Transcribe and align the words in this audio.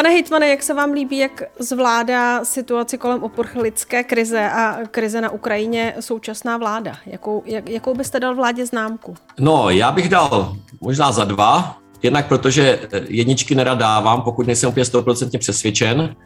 Pane 0.00 0.10
Hitmane, 0.10 0.48
jak 0.48 0.62
se 0.62 0.74
vám 0.74 0.92
líbí, 0.92 1.18
jak 1.18 1.42
zvládá 1.58 2.44
situaci 2.44 2.98
kolem 2.98 3.22
uprchlické 3.22 4.04
krize 4.04 4.50
a 4.50 4.76
krize 4.90 5.20
na 5.20 5.30
Ukrajině 5.30 5.94
současná 6.00 6.56
vláda? 6.56 6.96
Jakou, 7.06 7.42
jak, 7.46 7.68
jakou 7.68 7.94
byste 7.94 8.20
dal 8.20 8.34
vládě 8.34 8.66
známku? 8.66 9.14
No, 9.38 9.70
já 9.70 9.92
bych 9.92 10.08
dal 10.08 10.56
možná 10.80 11.12
za 11.12 11.24
dva. 11.24 11.78
Jednak 12.02 12.28
protože 12.28 12.80
jedničky 13.08 13.54
nerad 13.54 13.78
dávám, 13.78 14.22
pokud 14.22 14.46
nejsem 14.46 14.68
úplně 14.68 14.84
100% 14.84 15.38
přesvědčen. 15.38 16.16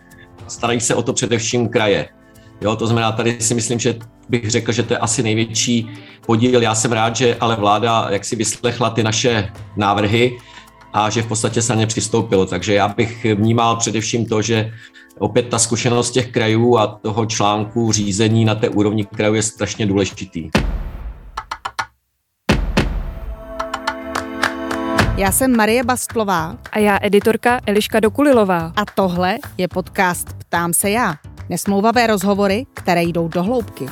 Starají 0.48 0.80
se 0.80 0.94
o 0.94 1.02
to 1.02 1.12
především 1.12 1.68
kraje. 1.68 2.08
Jo, 2.60 2.76
to 2.76 2.86
znamená, 2.86 3.12
tady 3.12 3.40
si 3.40 3.54
myslím, 3.54 3.78
že 3.78 3.94
bych 4.28 4.50
řekl, 4.50 4.72
že 4.72 4.82
to 4.82 4.94
je 4.94 4.98
asi 4.98 5.22
největší 5.22 5.90
podíl. 6.26 6.62
Já 6.62 6.74
jsem 6.74 6.92
rád, 6.92 7.16
že 7.16 7.36
ale 7.40 7.56
vláda 7.56 8.06
jak 8.10 8.24
si 8.24 8.36
vyslechla 8.36 8.90
ty 8.90 9.02
naše 9.02 9.52
návrhy 9.76 10.38
a 10.94 11.10
že 11.10 11.22
v 11.22 11.26
podstatě 11.26 11.62
se 11.62 11.74
na 11.74 11.80
ně 11.80 11.86
přistoupilo. 11.86 12.46
Takže 12.46 12.74
já 12.74 12.88
bych 12.88 13.26
vnímal 13.34 13.76
především 13.76 14.26
to, 14.26 14.42
že 14.42 14.72
opět 15.18 15.48
ta 15.48 15.58
zkušenost 15.58 16.10
těch 16.10 16.32
krajů 16.32 16.78
a 16.78 16.86
toho 16.86 17.26
článku 17.26 17.92
řízení 17.92 18.44
na 18.44 18.54
té 18.54 18.68
úrovni 18.68 19.04
krajů 19.04 19.34
je 19.34 19.42
strašně 19.42 19.86
důležitý. 19.86 20.50
Já 25.16 25.32
jsem 25.32 25.56
Marie 25.56 25.84
Bastlová. 25.84 26.56
A 26.72 26.78
já 26.78 26.98
editorka 27.02 27.60
Eliška 27.66 28.00
Dokulilová. 28.00 28.72
A 28.76 28.84
tohle 28.94 29.38
je 29.58 29.68
podcast 29.68 30.34
Ptám 30.38 30.74
se 30.74 30.90
já. 30.90 31.14
Nesmlouvavé 31.48 32.06
rozhovory, 32.06 32.66
které 32.74 33.02
jdou 33.02 33.28
do 33.28 33.42
hloubky. 33.42 33.86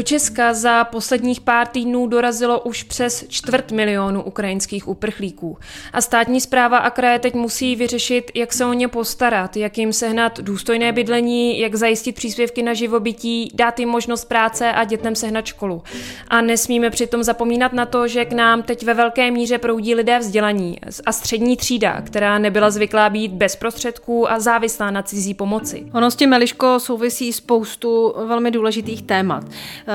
Do 0.00 0.04
Česka 0.04 0.54
za 0.54 0.84
posledních 0.84 1.40
pár 1.40 1.66
týdnů 1.66 2.06
dorazilo 2.06 2.60
už 2.60 2.82
přes 2.82 3.24
čtvrt 3.28 3.72
milionu 3.72 4.22
ukrajinských 4.22 4.88
uprchlíků. 4.88 5.58
A 5.92 6.00
státní 6.00 6.40
zpráva 6.40 6.78
a 6.78 6.90
kraje 6.90 7.18
teď 7.18 7.34
musí 7.34 7.76
vyřešit, 7.76 8.30
jak 8.34 8.52
se 8.52 8.64
o 8.64 8.72
ně 8.72 8.88
postarat, 8.88 9.56
jak 9.56 9.78
jim 9.78 9.92
sehnat 9.92 10.40
důstojné 10.40 10.92
bydlení, 10.92 11.60
jak 11.60 11.74
zajistit 11.74 12.14
příspěvky 12.14 12.62
na 12.62 12.74
živobytí, 12.74 13.50
dát 13.54 13.78
jim 13.78 13.88
možnost 13.88 14.24
práce 14.24 14.72
a 14.72 14.84
dětem 14.84 15.14
sehnat 15.14 15.46
školu. 15.46 15.82
A 16.28 16.40
nesmíme 16.40 16.90
přitom 16.90 17.22
zapomínat 17.22 17.72
na 17.72 17.86
to, 17.86 18.08
že 18.08 18.24
k 18.24 18.32
nám 18.32 18.62
teď 18.62 18.84
ve 18.84 18.94
velké 18.94 19.30
míře 19.30 19.58
proudí 19.58 19.94
lidé 19.94 20.18
vzdělaní 20.18 20.78
a 21.06 21.12
střední 21.12 21.56
třída, 21.56 22.00
která 22.00 22.38
nebyla 22.38 22.70
zvyklá 22.70 23.10
být 23.10 23.32
bez 23.32 23.56
prostředků 23.56 24.30
a 24.30 24.40
závislá 24.40 24.90
na 24.90 25.02
cizí 25.02 25.34
pomoci. 25.34 25.86
Ono 25.94 26.10
s 26.10 26.16
tím, 26.16 26.30
Meliško, 26.30 26.80
souvisí 26.80 27.32
spoustu 27.32 28.14
velmi 28.26 28.50
důležitých 28.50 29.02
témat. 29.02 29.44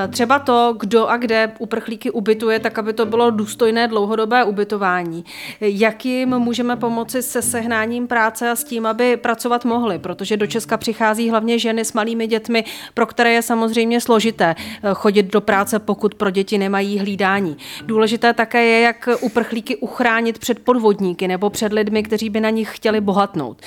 Eh, 0.04 0.08
třeba 0.08 0.40
to, 0.40 0.76
kdo 0.80 1.08
a 1.08 1.18
kde 1.18 1.52
uprchlíky 1.60 2.12
ubytuje, 2.12 2.60
tak 2.60 2.80
aby 2.80 2.94
to 2.94 3.06
bylo 3.06 3.32
důstojné 3.32 3.88
dlouhodobé 3.88 4.44
ubytování. 4.44 5.26
Jak 5.62 6.06
jim 6.06 6.40
můžeme 6.40 6.76
pomoci 6.76 7.22
se 7.22 7.42
sehnáním 7.42 8.08
práce 8.08 8.50
a 8.50 8.56
s 8.56 8.64
tím, 8.64 8.86
aby 8.86 9.18
pracovat 9.18 9.66
mohli, 9.66 10.00
protože 10.00 10.38
do 10.38 10.48
Česka 10.48 10.78
přichází 10.78 11.30
hlavně 11.30 11.60
ženy 11.60 11.86
s 11.86 11.94
malými 11.94 12.28
dětmi, 12.28 12.64
pro 12.94 13.06
které 13.06 13.34
je 13.34 13.42
samozřejmě 13.42 14.02
složité 14.02 14.56
eh, 14.60 14.90
chodit 14.94 15.24
do 15.24 15.42
práce, 15.42 15.80
pokud 15.80 16.16
pro 16.16 16.30
děti 16.30 16.58
nemají 16.58 17.00
hlídání. 17.00 17.58
Důležité 17.86 18.34
také 18.34 18.66
je, 18.66 18.82
jak 18.82 19.10
uprchlíky 19.22 19.76
uchránit 19.76 20.40
před 20.40 20.60
podvodníky 20.60 21.28
nebo 21.28 21.50
před 21.50 21.74
lidmi, 21.74 22.04
kteří 22.04 22.30
by 22.30 22.40
na 22.42 22.50
nich 22.50 22.76
chtěli 22.76 23.02
bohatnout. 23.02 23.62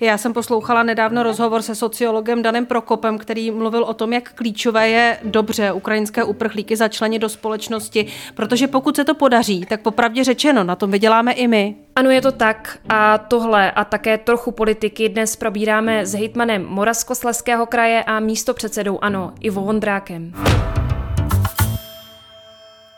Já 0.00 0.18
jsem 0.18 0.32
poslouchala 0.32 0.82
nedávno 0.82 1.22
rozhovor 1.22 1.62
se 1.62 1.74
sociologem 1.74 2.42
Danem 2.42 2.66
Prokopem, 2.66 3.18
který 3.18 3.50
mluvil 3.50 3.84
o 3.84 3.94
tom, 3.94 4.12
jak 4.12 4.32
klíčové 4.32 4.88
je 4.88 5.18
dobře 5.24 5.44
dobře 5.44 5.63
ukrajinské 5.72 6.24
uprchlíky 6.24 6.76
začlenit 6.76 7.22
do 7.22 7.28
společnosti, 7.28 8.06
protože 8.34 8.66
pokud 8.66 8.96
se 8.96 9.04
to 9.04 9.14
podaří, 9.14 9.66
tak 9.68 9.80
popravdě 9.80 10.24
řečeno, 10.24 10.64
na 10.64 10.76
tom 10.76 10.90
vyděláme 10.90 11.32
i 11.32 11.48
my. 11.48 11.74
Ano, 11.96 12.10
je 12.10 12.20
to 12.20 12.32
tak 12.32 12.78
a 12.88 13.18
tohle 13.18 13.70
a 13.70 13.84
také 13.84 14.18
trochu 14.18 14.50
politiky 14.50 15.08
dnes 15.08 15.36
probíráme 15.36 16.06
s 16.06 16.14
hejtmanem 16.14 16.66
Moravskoslezského 16.66 17.66
kraje 17.66 18.04
a 18.04 18.20
místo 18.20 18.54
předsedou 18.54 18.98
ANO 19.02 19.32
Ivo 19.40 19.62
Vondrákem. 19.62 20.32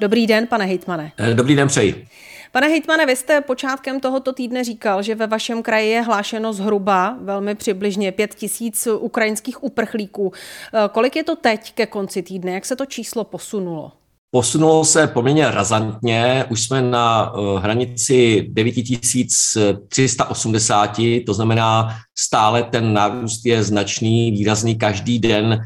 Dobrý 0.00 0.26
den, 0.26 0.46
pane 0.46 0.64
hejtmane. 0.64 1.12
Dobrý 1.34 1.56
den, 1.56 1.68
přeji. 1.68 2.06
Pane 2.56 2.68
hejtmane, 2.68 3.06
vy 3.06 3.16
jste 3.16 3.40
počátkem 3.40 4.00
tohoto 4.00 4.32
týdne 4.32 4.64
říkal, 4.64 5.02
že 5.02 5.14
ve 5.14 5.26
vašem 5.26 5.62
kraji 5.62 5.90
je 5.90 6.02
hlášeno 6.02 6.52
zhruba 6.52 7.16
velmi 7.20 7.54
přibližně 7.54 8.12
pět 8.12 8.34
tisíc 8.34 8.86
ukrajinských 8.86 9.64
uprchlíků. 9.64 10.32
Kolik 10.92 11.16
je 11.16 11.24
to 11.24 11.36
teď 11.36 11.72
ke 11.72 11.86
konci 11.86 12.22
týdne? 12.22 12.52
Jak 12.52 12.64
se 12.64 12.76
to 12.76 12.86
číslo 12.86 13.24
posunulo? 13.24 13.92
Posunulo 14.30 14.84
se 14.84 15.06
poměrně 15.06 15.50
razantně, 15.50 16.44
už 16.48 16.62
jsme 16.62 16.82
na 16.82 17.32
uh, 17.32 17.58
hranici 17.58 18.46
9380, 18.48 20.96
to 21.26 21.34
znamená 21.34 21.96
stále 22.18 22.62
ten 22.62 22.92
nárůst 22.92 23.46
je 23.46 23.62
značný, 23.62 24.30
výrazný. 24.30 24.78
Každý 24.78 25.18
den 25.18 25.46
uh, 25.46 25.60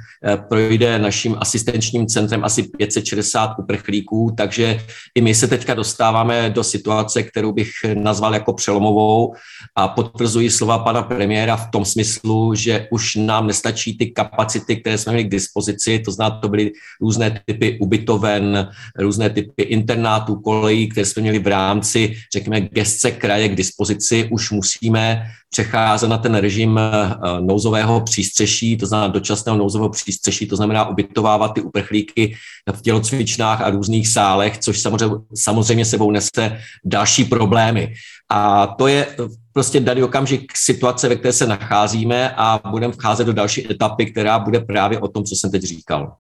projde 0.49 0.99
naším 0.99 1.37
asistenčním 1.41 2.07
centrem 2.07 2.45
asi 2.45 2.63
560 2.63 3.55
uprchlíků, 3.59 4.35
takže 4.37 4.81
i 5.15 5.21
my 5.21 5.35
se 5.35 5.49
teďka 5.49 5.75
dostáváme 5.75 6.51
do 6.51 6.65
situace, 6.65 7.23
kterou 7.23 7.53
bych 7.53 7.71
nazval 7.95 8.35
jako 8.35 8.53
přelomovou 8.53 9.35
a 9.77 9.89
potvrzuji 9.89 10.51
slova 10.51 10.79
pana 10.79 11.03
premiéra 11.03 11.57
v 11.57 11.71
tom 11.71 11.85
smyslu, 11.85 12.55
že 12.55 12.89
už 12.91 13.17
nám 13.17 13.47
nestačí 13.47 13.99
ty 13.99 14.11
kapacity, 14.11 14.77
které 14.77 14.99
jsme 14.99 15.13
měli 15.13 15.29
k 15.29 15.31
dispozici, 15.31 15.99
to 15.99 16.13
znamená, 16.13 16.41
to 16.41 16.49
byly 16.49 16.73
různé 17.01 17.41
typy 17.47 17.79
ubytoven, 17.81 18.50
různé 18.99 19.31
typy 19.31 19.63
internátů, 19.63 20.37
kolejí, 20.37 20.89
které 20.89 21.07
jsme 21.07 21.23
měli 21.23 21.39
v 21.39 21.47
rámci, 21.47 22.17
řekněme, 22.33 22.61
gestce 22.61 23.11
kraje 23.11 23.49
k 23.49 23.57
dispozici, 23.57 24.29
už 24.33 24.51
musíme 24.51 25.23
přecházet 25.51 26.09
na 26.11 26.19
ten 26.19 26.35
režim 26.35 26.79
eh, 26.79 27.15
nouzového 27.41 28.01
přístřeší, 28.01 28.77
to 28.77 28.87
znamená 28.87 29.09
dočasného 29.09 29.59
nouzového 29.59 29.89
přístřeší, 29.89 30.47
to 30.47 30.57
znamená 30.57 30.89
ubytovávat 30.89 31.55
ty 31.55 31.61
uprchlíky 31.61 32.37
v 32.73 32.83
tělocvičnách 32.83 33.61
a 33.61 33.71
různých 33.71 34.09
sálech, 34.09 34.59
což 34.59 34.81
samozřejmě, 34.81 35.17
samozřejmě 35.35 35.85
sebou 35.85 36.11
nese 36.11 36.59
další 36.85 37.25
problémy. 37.25 37.95
A 38.31 38.67
to 38.67 38.87
je 38.87 39.07
prostě 39.53 39.81
daný 39.81 40.03
okamžik 40.03 40.57
situace, 40.57 41.09
ve 41.09 41.17
které 41.17 41.33
se 41.33 41.47
nacházíme 41.47 42.35
a 42.37 42.61
budeme 42.71 42.93
vcházet 42.93 43.25
do 43.25 43.33
další 43.33 43.71
etapy, 43.71 44.07
která 44.07 44.39
bude 44.39 44.61
právě 44.61 44.99
o 44.99 45.09
tom, 45.09 45.25
co 45.25 45.37
jsem 45.37 45.51
teď 45.51 45.63
říkal. 45.63 46.13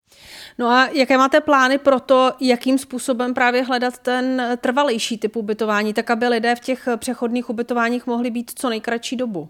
No 0.60 0.68
a 0.68 0.88
jaké 0.92 1.18
máte 1.18 1.40
plány 1.40 1.78
pro 1.78 2.00
to, 2.00 2.32
jakým 2.40 2.78
způsobem 2.78 3.34
právě 3.34 3.62
hledat 3.62 3.98
ten 3.98 4.42
trvalejší 4.60 5.18
typ 5.18 5.36
ubytování, 5.36 5.94
tak 5.94 6.10
aby 6.10 6.28
lidé 6.28 6.54
v 6.54 6.60
těch 6.60 6.88
přechodných 6.96 7.50
ubytováních 7.50 8.06
mohli 8.06 8.30
být 8.30 8.50
co 8.54 8.68
nejkratší 8.68 9.16
dobu? 9.16 9.48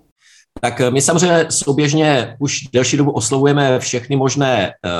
Tak 0.60 0.80
my 0.90 1.02
samozřejmě 1.02 1.46
souběžně 1.50 2.36
už 2.40 2.60
delší 2.72 2.96
dobu 2.96 3.10
oslovujeme 3.10 3.78
všechny 3.78 4.16
možné, 4.16 4.72
eh, 4.86 4.90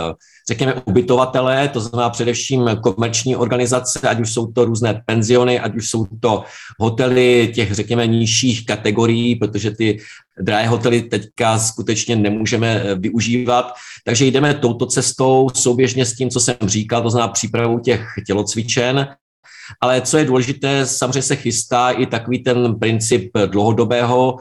řekněme, 0.50 0.74
ubytovatele, 0.84 1.68
to 1.68 1.80
znamená 1.80 2.10
především 2.10 2.70
komerční 2.82 3.36
organizace, 3.36 4.00
ať 4.08 4.20
už 4.20 4.32
jsou 4.32 4.46
to 4.46 4.64
různé 4.64 5.02
penziony, 5.06 5.60
ať 5.60 5.76
už 5.76 5.90
jsou 5.90 6.06
to 6.20 6.44
hotely 6.78 7.52
těch, 7.54 7.74
řekněme, 7.74 8.06
nižších 8.06 8.66
kategorií, 8.66 9.36
protože 9.36 9.70
ty 9.70 9.98
drahé 10.40 10.68
hotely 10.68 11.02
teďka 11.02 11.58
skutečně 11.58 12.16
nemůžeme 12.16 12.82
eh, 12.82 12.94
využívat. 12.94 13.72
Takže 14.04 14.26
jdeme 14.26 14.54
touto 14.54 14.86
cestou 14.86 15.48
souběžně 15.54 16.06
s 16.06 16.16
tím, 16.16 16.30
co 16.30 16.40
jsem 16.40 16.56
říkal, 16.66 17.02
to 17.02 17.10
znamená 17.10 17.32
přípravu 17.32 17.78
těch 17.78 18.04
tělocvičen, 18.26 19.06
ale 19.80 20.00
co 20.00 20.18
je 20.18 20.24
důležité, 20.24 20.86
samozřejmě 20.86 21.22
se 21.22 21.36
chystá 21.36 21.90
i 21.90 22.06
takový 22.06 22.42
ten 22.42 22.74
princip 22.74 23.30
dlouhodobého 23.46 24.36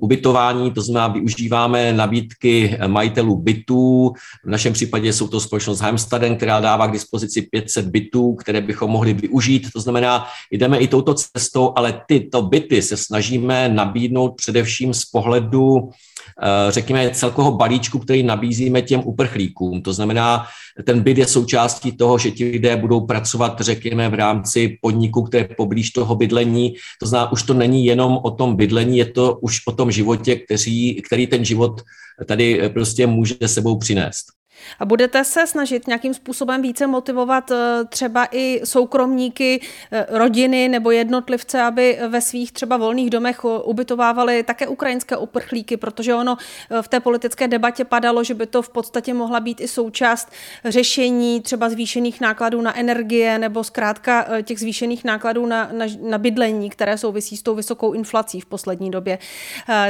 ubytování, 0.00 0.70
to 0.70 0.82
znamená, 0.82 1.08
využíváme 1.08 1.92
nabídky 1.92 2.78
majitelů 2.86 3.36
bytů. 3.36 4.12
V 4.44 4.50
našem 4.50 4.72
případě 4.72 5.12
jsou 5.12 5.28
to 5.28 5.40
společnost 5.40 5.80
Heimstaden, 5.80 6.36
která 6.36 6.60
dává 6.60 6.86
k 6.86 6.92
dispozici 6.92 7.42
500 7.42 7.86
bytů, 7.86 8.34
které 8.34 8.60
bychom 8.60 8.90
mohli 8.90 9.12
využít. 9.12 9.66
To 9.72 9.80
znamená, 9.80 10.26
jdeme 10.50 10.78
i 10.78 10.88
touto 10.88 11.14
cestou, 11.14 11.72
ale 11.76 12.02
tyto 12.06 12.42
byty 12.42 12.82
se 12.82 12.96
snažíme 12.96 13.68
nabídnout 13.68 14.36
především 14.36 14.94
z 14.94 15.04
pohledu 15.04 15.90
Eh, 16.19 16.19
řekněme, 16.68 17.10
celkového 17.10 17.56
balíčku, 17.56 17.98
který 17.98 18.22
nabízíme 18.22 18.82
těm 18.82 19.02
uprchlíkům. 19.04 19.82
To 19.82 19.92
znamená, 19.92 20.46
ten 20.84 21.00
byt 21.00 21.18
je 21.18 21.26
součástí 21.26 21.92
toho, 21.92 22.18
že 22.18 22.30
ti 22.30 22.44
lidé 22.44 22.76
budou 22.76 23.00
pracovat, 23.00 23.60
řekněme, 23.60 24.08
v 24.08 24.14
rámci 24.14 24.78
podniku, 24.80 25.22
které 25.22 25.48
poblíž 25.56 25.90
toho 25.90 26.14
bydlení. 26.14 26.74
To 27.00 27.06
znamená, 27.06 27.32
už 27.32 27.42
to 27.42 27.54
není 27.54 27.86
jenom 27.86 28.18
o 28.22 28.30
tom 28.30 28.56
bydlení, 28.56 28.98
je 28.98 29.06
to 29.06 29.38
už 29.42 29.66
o 29.66 29.72
tom 29.72 29.90
životě, 29.90 30.36
který, 30.36 31.02
který 31.02 31.26
ten 31.26 31.44
život 31.44 31.82
tady 32.26 32.70
prostě 32.72 33.06
může 33.06 33.34
sebou 33.46 33.78
přinést. 33.78 34.39
A 34.78 34.84
budete 34.84 35.24
se 35.24 35.46
snažit 35.46 35.86
nějakým 35.86 36.14
způsobem 36.14 36.62
více 36.62 36.86
motivovat 36.86 37.50
eh, 37.50 37.84
třeba 37.88 38.28
i 38.30 38.60
soukromníky, 38.64 39.60
eh, 39.92 40.06
rodiny 40.08 40.68
nebo 40.68 40.90
jednotlivce, 40.90 41.62
aby 41.62 41.98
ve 42.08 42.20
svých 42.20 42.52
třeba 42.52 42.76
volných 42.76 43.10
domech 43.10 43.44
ubytovávali 43.44 44.42
také 44.42 44.68
ukrajinské 44.68 45.16
uprchlíky, 45.16 45.76
protože 45.76 46.14
ono 46.14 46.36
v 46.80 46.88
té 46.88 47.00
politické 47.00 47.48
debatě 47.48 47.84
padalo, 47.84 48.24
že 48.24 48.34
by 48.34 48.46
to 48.46 48.62
v 48.62 48.68
podstatě 48.68 49.14
mohla 49.14 49.40
být 49.40 49.60
i 49.60 49.68
součást 49.68 50.28
řešení 50.64 51.40
třeba 51.40 51.68
zvýšených 51.68 52.20
nákladů 52.20 52.60
na 52.60 52.78
energie 52.78 53.38
nebo 53.38 53.64
zkrátka 53.64 54.26
těch 54.42 54.58
zvýšených 54.58 55.04
nákladů 55.04 55.46
na, 55.46 55.68
na, 55.72 55.86
na 56.00 56.18
bydlení, 56.18 56.70
které 56.70 56.98
souvisí 56.98 57.36
s 57.36 57.42
tou 57.42 57.54
vysokou 57.54 57.92
inflací 57.92 58.40
v 58.40 58.46
poslední 58.46 58.90
době. 58.90 59.18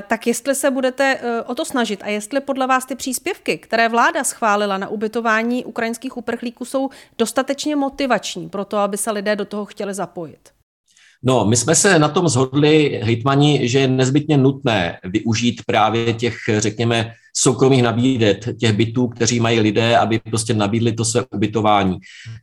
Tak 0.06 0.26
jestli 0.26 0.54
se 0.54 0.70
budete 0.70 1.20
o 1.46 1.54
to 1.54 1.64
snažit 1.64 2.02
a 2.02 2.08
jestli 2.08 2.40
podle 2.40 2.66
vás 2.66 2.86
ty 2.86 2.94
příspěvky, 2.94 3.58
které 3.58 3.88
vláda 3.88 4.24
schválila 4.24 4.59
na 4.66 4.88
ubytování 4.88 5.64
ukrajinských 5.64 6.16
uprchlíků, 6.16 6.64
jsou 6.64 6.90
dostatečně 7.18 7.76
motivační 7.76 8.48
pro 8.48 8.64
to, 8.64 8.76
aby 8.76 8.96
se 8.96 9.10
lidé 9.10 9.36
do 9.36 9.44
toho 9.44 9.64
chtěli 9.64 9.94
zapojit? 9.94 10.59
No, 11.22 11.44
my 11.44 11.56
jsme 11.56 11.74
se 11.74 11.98
na 11.98 12.08
tom 12.08 12.28
zhodli, 12.28 13.00
hejtmani, 13.02 13.68
že 13.68 13.78
je 13.78 13.88
nezbytně 13.88 14.36
nutné 14.36 14.98
využít 15.04 15.62
právě 15.66 16.12
těch, 16.12 16.36
řekněme, 16.58 17.12
soukromých 17.36 17.82
nabídet, 17.82 18.48
těch 18.60 18.72
bytů, 18.72 19.08
kteří 19.08 19.40
mají 19.40 19.60
lidé, 19.60 19.98
aby 19.98 20.18
prostě 20.18 20.54
nabídli 20.54 20.92
to 20.92 21.04
své 21.04 21.24
ubytování. 21.34 21.98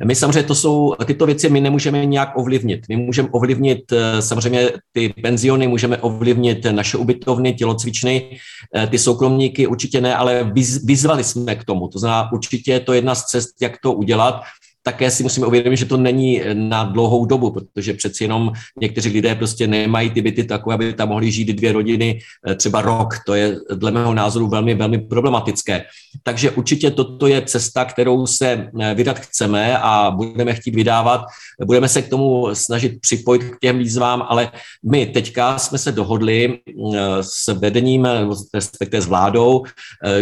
My 0.06 0.16
samozřejmě 0.16 0.44
to 0.44 0.56
jsou, 0.56 0.96
tyto 1.06 1.26
věci 1.26 1.50
my 1.50 1.62
nemůžeme 1.62 2.06
nějak 2.06 2.38
ovlivnit. 2.38 2.82
My 2.90 2.96
můžeme 2.96 3.30
ovlivnit 3.32 3.92
eh, 3.92 4.22
samozřejmě 4.22 4.70
ty 4.92 5.14
penziony, 5.22 5.68
můžeme 5.68 5.98
ovlivnit 5.98 6.66
naše 6.72 6.98
ubytovny, 6.98 7.54
tělocvičny, 7.54 8.38
eh, 8.76 8.88
ty 8.88 8.98
soukromníky 9.00 9.68
určitě 9.68 10.02
ne, 10.02 10.16
ale 10.16 10.52
vyzvali 10.84 11.24
jsme 11.24 11.56
k 11.56 11.64
tomu. 11.64 11.88
To 11.88 12.00
znamená, 12.00 12.32
určitě 12.32 12.72
je 12.72 12.80
to 12.80 12.94
jedna 12.94 13.16
z 13.16 13.26
cest, 13.26 13.62
jak 13.62 13.78
to 13.82 13.94
udělat 13.94 14.42
také 14.88 15.12
si 15.12 15.24
musíme 15.24 15.48
uvědomit, 15.48 15.78
že 15.78 15.86
to 15.86 15.98
není 15.98 16.42
na 16.54 16.84
dlouhou 16.84 17.26
dobu, 17.26 17.52
protože 17.52 17.94
přeci 17.94 18.24
jenom 18.24 18.52
někteří 18.80 19.10
lidé 19.10 19.36
prostě 19.36 19.68
nemají 19.68 20.10
ty 20.10 20.22
byty 20.22 20.44
takové, 20.44 20.76
aby 20.76 20.94
tam 20.94 21.10
mohli 21.10 21.32
žít 21.32 21.54
dvě 21.54 21.72
rodiny 21.72 22.20
eh, 22.48 22.56
třeba 22.56 22.82
rok. 22.82 23.14
To 23.26 23.34
je 23.34 23.60
dle 23.76 23.92
mého 23.92 24.14
názoru 24.14 24.48
velmi, 24.48 24.76
velmi 24.76 24.98
problematické. 24.98 25.84
Takže 26.24 26.52
určitě 26.52 26.92
toto 26.92 27.28
je 27.28 27.42
cesta, 27.42 27.86
kterou 27.86 28.28
se 28.28 28.72
eh, 28.80 28.94
vydat 28.96 29.20
chceme 29.20 29.78
a 29.78 30.12
budeme 30.12 30.54
chtít 30.54 30.76
vydávat. 30.76 31.22
Budeme 31.66 31.90
se 31.90 32.02
k 32.02 32.10
tomu 32.10 32.56
snažit 32.56 33.02
připojit 33.02 33.44
k 33.44 33.60
těm 33.60 33.80
výzvám, 33.80 34.24
ale 34.24 34.52
my 34.88 35.06
teďka 35.06 35.60
jsme 35.60 35.78
se 35.78 35.92
dohodli 35.92 36.60
eh, 36.64 37.00
s 37.20 37.52
vedením, 37.60 38.08
respektive 38.54 39.02
s 39.02 39.08
vládou, 39.08 39.64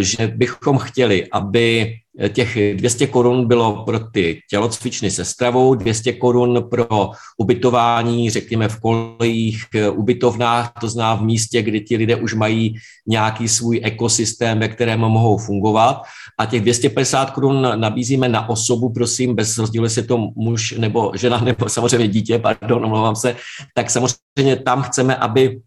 že 0.00 0.26
bychom 0.26 0.78
chtěli, 0.78 1.26
aby 1.32 1.94
těch 2.28 2.76
200 2.76 3.06
korun 3.06 3.48
bylo 3.48 3.84
pro 3.84 3.98
ty 3.98 4.40
tělocvičny 4.50 5.10
se 5.10 5.24
stravou, 5.24 5.74
200 5.74 6.12
korun 6.12 6.64
pro 6.70 7.10
ubytování, 7.38 8.30
řekněme 8.30 8.68
v 8.68 8.80
kolejích, 8.80 9.64
ubytovnách, 9.92 10.72
to 10.80 10.88
zná 10.88 11.14
v 11.14 11.22
místě, 11.22 11.62
kdy 11.62 11.80
ti 11.80 11.96
lidé 11.96 12.16
už 12.16 12.34
mají 12.34 12.74
nějaký 13.06 13.48
svůj 13.48 13.80
ekosystém, 13.84 14.58
ve 14.58 14.68
kterém 14.68 15.00
mohou 15.00 15.38
fungovat. 15.38 16.02
A 16.38 16.46
těch 16.46 16.60
250 16.60 17.30
korun 17.30 17.68
nabízíme 17.74 18.28
na 18.28 18.48
osobu, 18.48 18.92
prosím, 18.92 19.34
bez 19.34 19.58
rozdílu, 19.58 19.84
jestli 19.84 20.00
je 20.00 20.06
to 20.06 20.18
muž 20.36 20.74
nebo 20.78 21.12
žena, 21.14 21.40
nebo 21.44 21.68
samozřejmě 21.68 22.08
dítě, 22.08 22.38
pardon, 22.38 22.84
omlouvám 22.84 23.16
se, 23.16 23.36
tak 23.74 23.90
samozřejmě 23.90 24.56
tam 24.56 24.82
chceme, 24.82 25.16
aby 25.16 25.60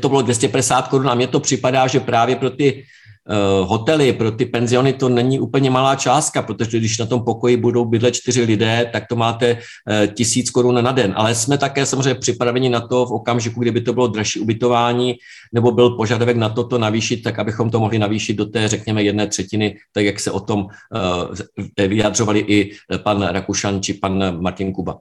to 0.00 0.08
bylo 0.08 0.22
250 0.22 0.88
korun 0.88 1.08
a 1.08 1.14
mně 1.14 1.26
to 1.26 1.40
připadá, 1.40 1.86
že 1.86 2.00
právě 2.00 2.36
pro 2.36 2.50
ty 2.50 2.84
Eh, 2.84 3.07
hotely, 3.64 4.12
pro 4.12 4.30
ty 4.30 4.46
penziony 4.46 4.92
to 4.92 5.08
není 5.08 5.40
úplně 5.40 5.70
malá 5.70 5.96
částka, 5.96 6.42
protože 6.42 6.78
když 6.78 6.98
na 6.98 7.06
tom 7.06 7.24
pokoji 7.24 7.56
budou 7.56 7.84
bydlet 7.84 8.14
čtyři 8.14 8.42
lidé, 8.42 8.90
tak 8.92 9.06
to 9.08 9.16
máte 9.16 9.46
eh, 9.90 10.06
tisíc 10.06 10.50
korun 10.50 10.84
na 10.84 10.92
den. 10.92 11.12
Ale 11.16 11.34
jsme 11.34 11.58
také 11.58 11.86
samozřejmě 11.86 12.14
připraveni 12.14 12.68
na 12.68 12.80
to 12.80 13.06
v 13.06 13.12
okamžiku, 13.12 13.60
kdyby 13.60 13.80
to 13.80 13.92
bylo 13.92 14.06
dražší 14.06 14.40
ubytování 14.40 15.14
nebo 15.52 15.70
byl 15.70 15.90
požadavek 15.90 16.36
na 16.36 16.48
to 16.48 16.64
to 16.64 16.78
navýšit, 16.78 17.22
tak 17.22 17.38
abychom 17.38 17.70
to 17.70 17.80
mohli 17.80 17.98
navýšit 17.98 18.34
do 18.34 18.46
té, 18.46 18.68
řekněme, 18.68 19.02
jedné 19.02 19.26
třetiny, 19.26 19.76
tak 19.92 20.04
jak 20.04 20.20
se 20.20 20.30
o 20.30 20.40
tom 20.40 20.66
eh, 21.76 21.88
vyjadřovali 21.88 22.40
i 22.40 22.72
pan 23.02 23.22
Rakušan 23.22 23.82
či 23.82 23.94
pan 23.94 24.42
Martin 24.42 24.72
Kuba. 24.72 24.98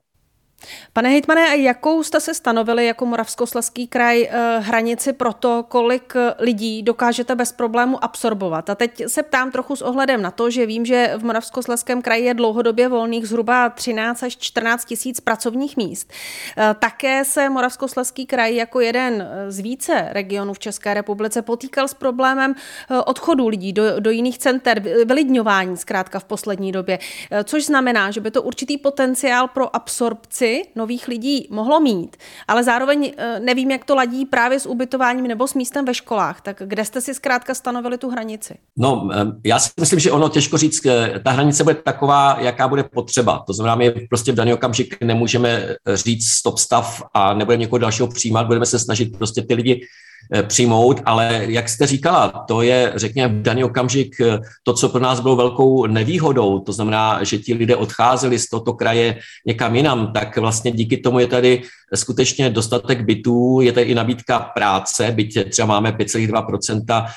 Pane 0.93 1.09
hejtmane, 1.09 1.57
jakou 1.57 2.03
jste 2.03 2.19
se 2.19 2.33
stanovili 2.33 2.85
jako 2.85 3.05
Moravskoslezský 3.05 3.87
kraj 3.87 4.23
eh, 4.23 4.59
hranici 4.59 5.13
pro 5.13 5.33
to, 5.33 5.65
kolik 5.69 6.13
eh, 6.15 6.33
lidí 6.39 6.83
dokážete 6.83 7.35
bez 7.35 7.51
problému 7.51 8.03
absorbovat? 8.03 8.69
A 8.69 8.75
teď 8.75 9.03
se 9.07 9.23
ptám 9.23 9.51
trochu 9.51 9.75
s 9.75 9.81
ohledem 9.81 10.21
na 10.21 10.31
to, 10.31 10.49
že 10.49 10.65
vím, 10.65 10.85
že 10.85 11.13
v 11.17 11.23
Moravskoslezském 11.23 12.01
kraji 12.01 12.25
je 12.25 12.33
dlouhodobě 12.33 12.87
volných 12.87 13.27
zhruba 13.27 13.69
13 13.69 14.23
až 14.23 14.37
14 14.37 14.85
tisíc 14.85 15.19
pracovních 15.19 15.77
míst. 15.77 16.11
Eh, 16.57 16.75
také 16.79 17.25
se 17.25 17.49
Moravskoslezský 17.49 18.25
kraj 18.25 18.55
jako 18.55 18.79
jeden 18.79 19.27
z 19.47 19.59
více 19.59 20.07
regionů 20.11 20.53
v 20.53 20.59
České 20.59 20.93
republice 20.93 21.41
potýkal 21.41 21.87
s 21.87 21.93
problémem 21.93 22.55
odchodu 23.05 23.47
lidí 23.47 23.73
do, 23.73 23.99
do 23.99 24.09
jiných 24.09 24.37
center, 24.37 24.79
vylidňování 24.79 25.77
zkrátka 25.77 26.19
v 26.19 26.23
poslední 26.23 26.71
době, 26.71 26.99
což 27.43 27.65
znamená, 27.65 28.11
že 28.11 28.21
by 28.21 28.31
to 28.31 28.41
určitý 28.41 28.77
potenciál 28.77 29.47
pro 29.47 29.75
absorpci 29.75 30.46
nových 30.75 31.07
lidí 31.07 31.47
mohlo 31.51 31.79
mít, 31.79 32.17
ale 32.47 32.63
zároveň 32.63 33.13
eh, 33.17 33.39
nevím, 33.39 33.71
jak 33.71 33.85
to 33.85 33.95
ladí 33.95 34.25
právě 34.25 34.59
s 34.59 34.65
ubytováním 34.65 35.27
nebo 35.27 35.47
s 35.47 35.53
místem 35.53 35.85
ve 35.85 35.93
školách. 35.93 36.41
Tak 36.41 36.61
kde 36.65 36.85
jste 36.85 37.01
si 37.01 37.13
zkrátka 37.13 37.53
stanovili 37.53 37.97
tu 37.97 38.09
hranici? 38.09 38.55
No, 38.77 39.09
eh, 39.13 39.25
já 39.45 39.59
si 39.59 39.69
myslím, 39.79 39.99
že 39.99 40.11
ono 40.11 40.29
těžko 40.29 40.57
říct, 40.57 40.85
eh, 40.85 41.19
ta 41.23 41.31
hranice 41.31 41.63
bude 41.63 41.75
taková, 41.75 42.37
jaká 42.39 42.67
bude 42.67 42.83
potřeba. 42.83 43.43
To 43.47 43.53
znamená, 43.53 43.75
my 43.75 43.91
prostě 43.91 44.31
v 44.31 44.35
daný 44.35 44.53
okamžik 44.53 44.97
nemůžeme 45.03 45.75
říct 45.93 46.27
stop 46.27 46.57
stav 46.57 47.03
a 47.13 47.33
nebudeme 47.33 47.61
někoho 47.61 47.79
dalšího 47.79 48.07
přijímat, 48.07 48.47
budeme 48.47 48.65
se 48.65 48.79
snažit 48.79 49.17
prostě 49.17 49.41
ty 49.41 49.53
lidi 49.53 49.81
přijmout, 50.47 51.01
ale 51.05 51.45
jak 51.47 51.69
jste 51.69 51.87
říkala, 51.87 52.45
to 52.47 52.61
je, 52.61 52.91
řekněme, 52.95 53.33
v 53.33 53.41
daný 53.41 53.63
okamžik 53.63 54.21
eh, 54.21 54.39
to, 54.63 54.73
co 54.73 54.89
pro 54.89 55.01
nás 55.01 55.19
bylo 55.19 55.35
velkou 55.35 55.85
nevýhodou, 55.85 56.59
to 56.59 56.73
znamená, 56.73 57.23
že 57.23 57.37
ti 57.37 57.53
lidé 57.53 57.75
odcházeli 57.75 58.39
z 58.39 58.49
tohoto 58.49 58.73
kraje 58.73 59.19
někam 59.45 59.75
jinam, 59.75 60.13
tak 60.13 60.37
vlastně 60.37 60.71
díky 60.71 60.97
tomu 60.97 61.19
je 61.19 61.27
tady 61.27 61.61
skutečně 61.95 62.49
dostatek 62.49 63.01
bytů, 63.01 63.61
je 63.61 63.71
tady 63.71 63.85
i 63.85 63.95
nabídka 63.95 64.39
práce, 64.39 65.11
byť 65.11 65.49
třeba 65.49 65.65
máme 65.65 65.91
5,2% 65.91 67.05
eh, 67.05 67.07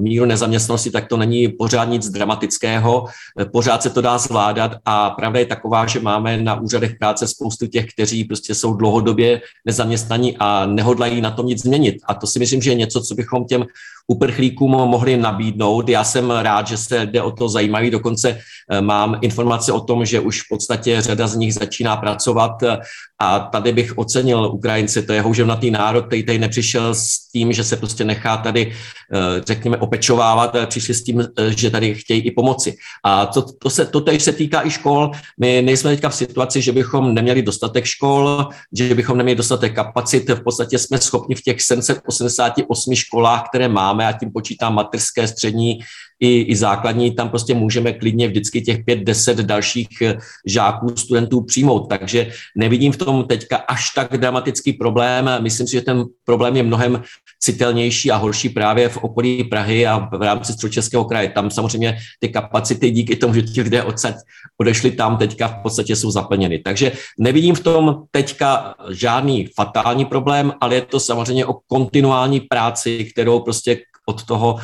míru 0.00 0.24
nezaměstnanosti, 0.24 0.90
tak 0.90 1.08
to 1.08 1.16
není 1.16 1.48
pořád 1.48 1.84
nic 1.84 2.08
dramatického, 2.08 3.04
pořád 3.52 3.82
se 3.82 3.90
to 3.90 4.00
dá 4.00 4.18
zvládat 4.18 4.72
a 4.84 5.10
pravda 5.10 5.38
je 5.38 5.46
taková, 5.46 5.86
že 5.86 6.00
máme 6.00 6.36
na 6.36 6.60
úřadech 6.60 6.94
práce 6.98 7.28
spoustu 7.28 7.66
těch, 7.66 7.86
kteří 7.94 8.24
prostě 8.24 8.54
jsou 8.54 8.74
dlouhodobě 8.74 9.40
nezaměstnaní 9.64 10.36
a 10.38 10.66
nehodlají 10.66 11.20
na 11.20 11.30
tom 11.30 11.46
nic 11.46 11.62
změnit. 11.62 11.96
A 12.04 12.14
to 12.14 12.26
si 12.34 12.38
myslím, 12.38 12.62
že 12.62 12.70
je 12.70 12.74
něco, 12.74 13.00
co 13.00 13.14
bychom 13.14 13.44
těm 13.44 13.66
uprchlíkům 14.06 14.70
mohli 14.70 15.16
nabídnout. 15.16 15.88
Já 15.88 16.04
jsem 16.04 16.30
rád, 16.30 16.66
že 16.66 16.76
se 16.76 17.06
jde 17.06 17.22
o 17.22 17.30
to 17.30 17.48
zajímavý, 17.48 17.90
dokonce 17.90 18.38
eh, 18.70 18.80
mám 18.80 19.18
informace 19.20 19.72
o 19.72 19.80
tom, 19.80 20.04
že 20.04 20.20
už 20.20 20.42
v 20.42 20.48
podstatě 20.50 21.00
řada 21.00 21.26
z 21.26 21.36
nich 21.36 21.54
začíná 21.54 21.96
pracovat 21.96 22.62
eh, 22.62 22.78
a 23.18 23.38
tady 23.38 23.72
bych 23.72 23.98
ocenil 23.98 24.50
Ukrajince, 24.52 25.02
to 25.02 25.12
je 25.12 25.20
houževnatý 25.20 25.70
národ, 25.70 26.06
který 26.06 26.22
tady 26.22 26.38
nepřišel 26.38 26.94
s 26.94 27.30
tím, 27.32 27.52
že 27.52 27.64
se 27.64 27.76
prostě 27.76 28.04
nechá 28.04 28.36
tady, 28.36 28.72
eh, 29.12 29.42
řekněme, 29.46 29.76
opečovávat, 29.76 30.56
ale 30.56 30.66
přišli 30.66 30.94
s 30.94 31.04
tím, 31.04 31.24
že 31.48 31.70
tady 31.70 31.94
chtějí 31.94 32.20
i 32.20 32.30
pomoci. 32.30 32.76
A 33.04 33.26
to, 33.26 33.42
to, 33.42 33.70
se, 33.70 33.86
to 33.86 34.00
teď 34.00 34.22
se 34.22 34.32
týká 34.32 34.66
i 34.66 34.70
škol. 34.70 35.10
My 35.40 35.62
nejsme 35.62 35.90
teďka 35.90 36.08
v 36.08 36.14
situaci, 36.14 36.62
že 36.62 36.72
bychom 36.72 37.14
neměli 37.14 37.42
dostatek 37.42 37.84
škol, 37.84 38.48
že 38.72 38.94
bychom 38.94 39.18
neměli 39.18 39.36
dostatek 39.36 39.74
kapacit. 39.74 40.28
V 40.28 40.42
podstatě 40.42 40.78
jsme 40.78 40.98
schopni 40.98 41.34
v 41.34 41.42
těch 41.42 41.62
788 41.62 42.94
školách, 42.94 43.48
které 43.48 43.68
máme, 43.68 43.93
máme, 43.94 44.06
a 44.06 44.18
tím 44.18 44.32
počítám 44.32 44.74
materské, 44.74 45.28
střední 45.28 45.78
i, 46.20 46.40
i 46.40 46.56
základní, 46.56 47.14
tam 47.14 47.28
prostě 47.28 47.54
můžeme 47.54 47.92
klidně 47.92 48.28
vždycky 48.28 48.60
těch 48.60 48.84
pět, 48.84 48.98
deset 48.98 49.38
dalších 49.38 50.02
eh, 50.02 50.18
žáků, 50.46 50.96
studentů 50.96 51.40
přijmout. 51.40 51.88
Takže 51.88 52.30
nevidím 52.56 52.92
v 52.92 52.96
tom 52.96 53.24
teďka 53.24 53.56
až 53.56 53.90
tak 53.90 54.16
dramatický 54.16 54.72
problém. 54.72 55.30
Myslím 55.40 55.66
si, 55.66 55.72
že 55.72 55.82
ten 55.82 56.04
problém 56.24 56.56
je 56.56 56.62
mnohem 56.62 57.02
citelnější 57.40 58.10
a 58.10 58.16
horší 58.16 58.48
právě 58.48 58.88
v 58.88 58.96
okolí 58.96 59.44
Prahy 59.44 59.86
a 59.86 60.08
v 60.12 60.22
rámci 60.22 60.52
středočeského 60.52 61.04
kraje. 61.04 61.28
Tam 61.28 61.50
samozřejmě 61.50 61.98
ty 62.20 62.28
kapacity 62.28 62.90
díky 62.90 63.16
tomu, 63.16 63.34
že 63.34 63.42
ti 63.42 63.62
lidé 63.62 63.82
odsaď 63.82 64.14
odešli 64.60 64.90
tam, 64.90 65.16
teďka 65.16 65.48
v 65.48 65.62
podstatě 65.62 65.96
jsou 65.96 66.10
zaplněny. 66.10 66.58
Takže 66.58 66.92
nevidím 67.18 67.54
v 67.54 67.60
tom 67.60 68.02
teďka 68.10 68.74
žádný 68.90 69.48
fatální 69.56 70.04
problém, 70.04 70.52
ale 70.60 70.74
je 70.74 70.82
to 70.82 71.00
samozřejmě 71.00 71.46
o 71.46 71.58
kontinuální 71.66 72.40
práci, 72.40 73.04
kterou 73.04 73.40
prostě 73.40 73.80
od 74.06 74.24
toho, 74.24 74.58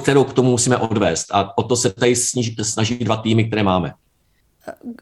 kterou 0.00 0.24
k 0.24 0.32
tomu 0.32 0.50
musíme 0.50 0.76
odvést. 0.76 1.26
A 1.30 1.58
o 1.58 1.62
to 1.62 1.76
se 1.76 1.92
tady 1.92 2.16
snaží 2.62 2.98
dva 2.98 3.16
týmy, 3.16 3.44
které 3.44 3.62
máme. 3.62 3.94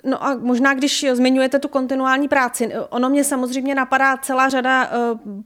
No 0.05 0.25
a 0.25 0.37
možná, 0.37 0.75
když 0.75 1.07
zmiňujete 1.12 1.59
tu 1.59 1.69
kontinuální 1.69 2.29
práci, 2.29 2.73
ono 2.88 3.11
mě 3.11 3.25
samozřejmě 3.25 3.75
napadá 3.75 4.17
celá 4.17 4.49
řada 4.49 4.85
eh, 4.85 4.90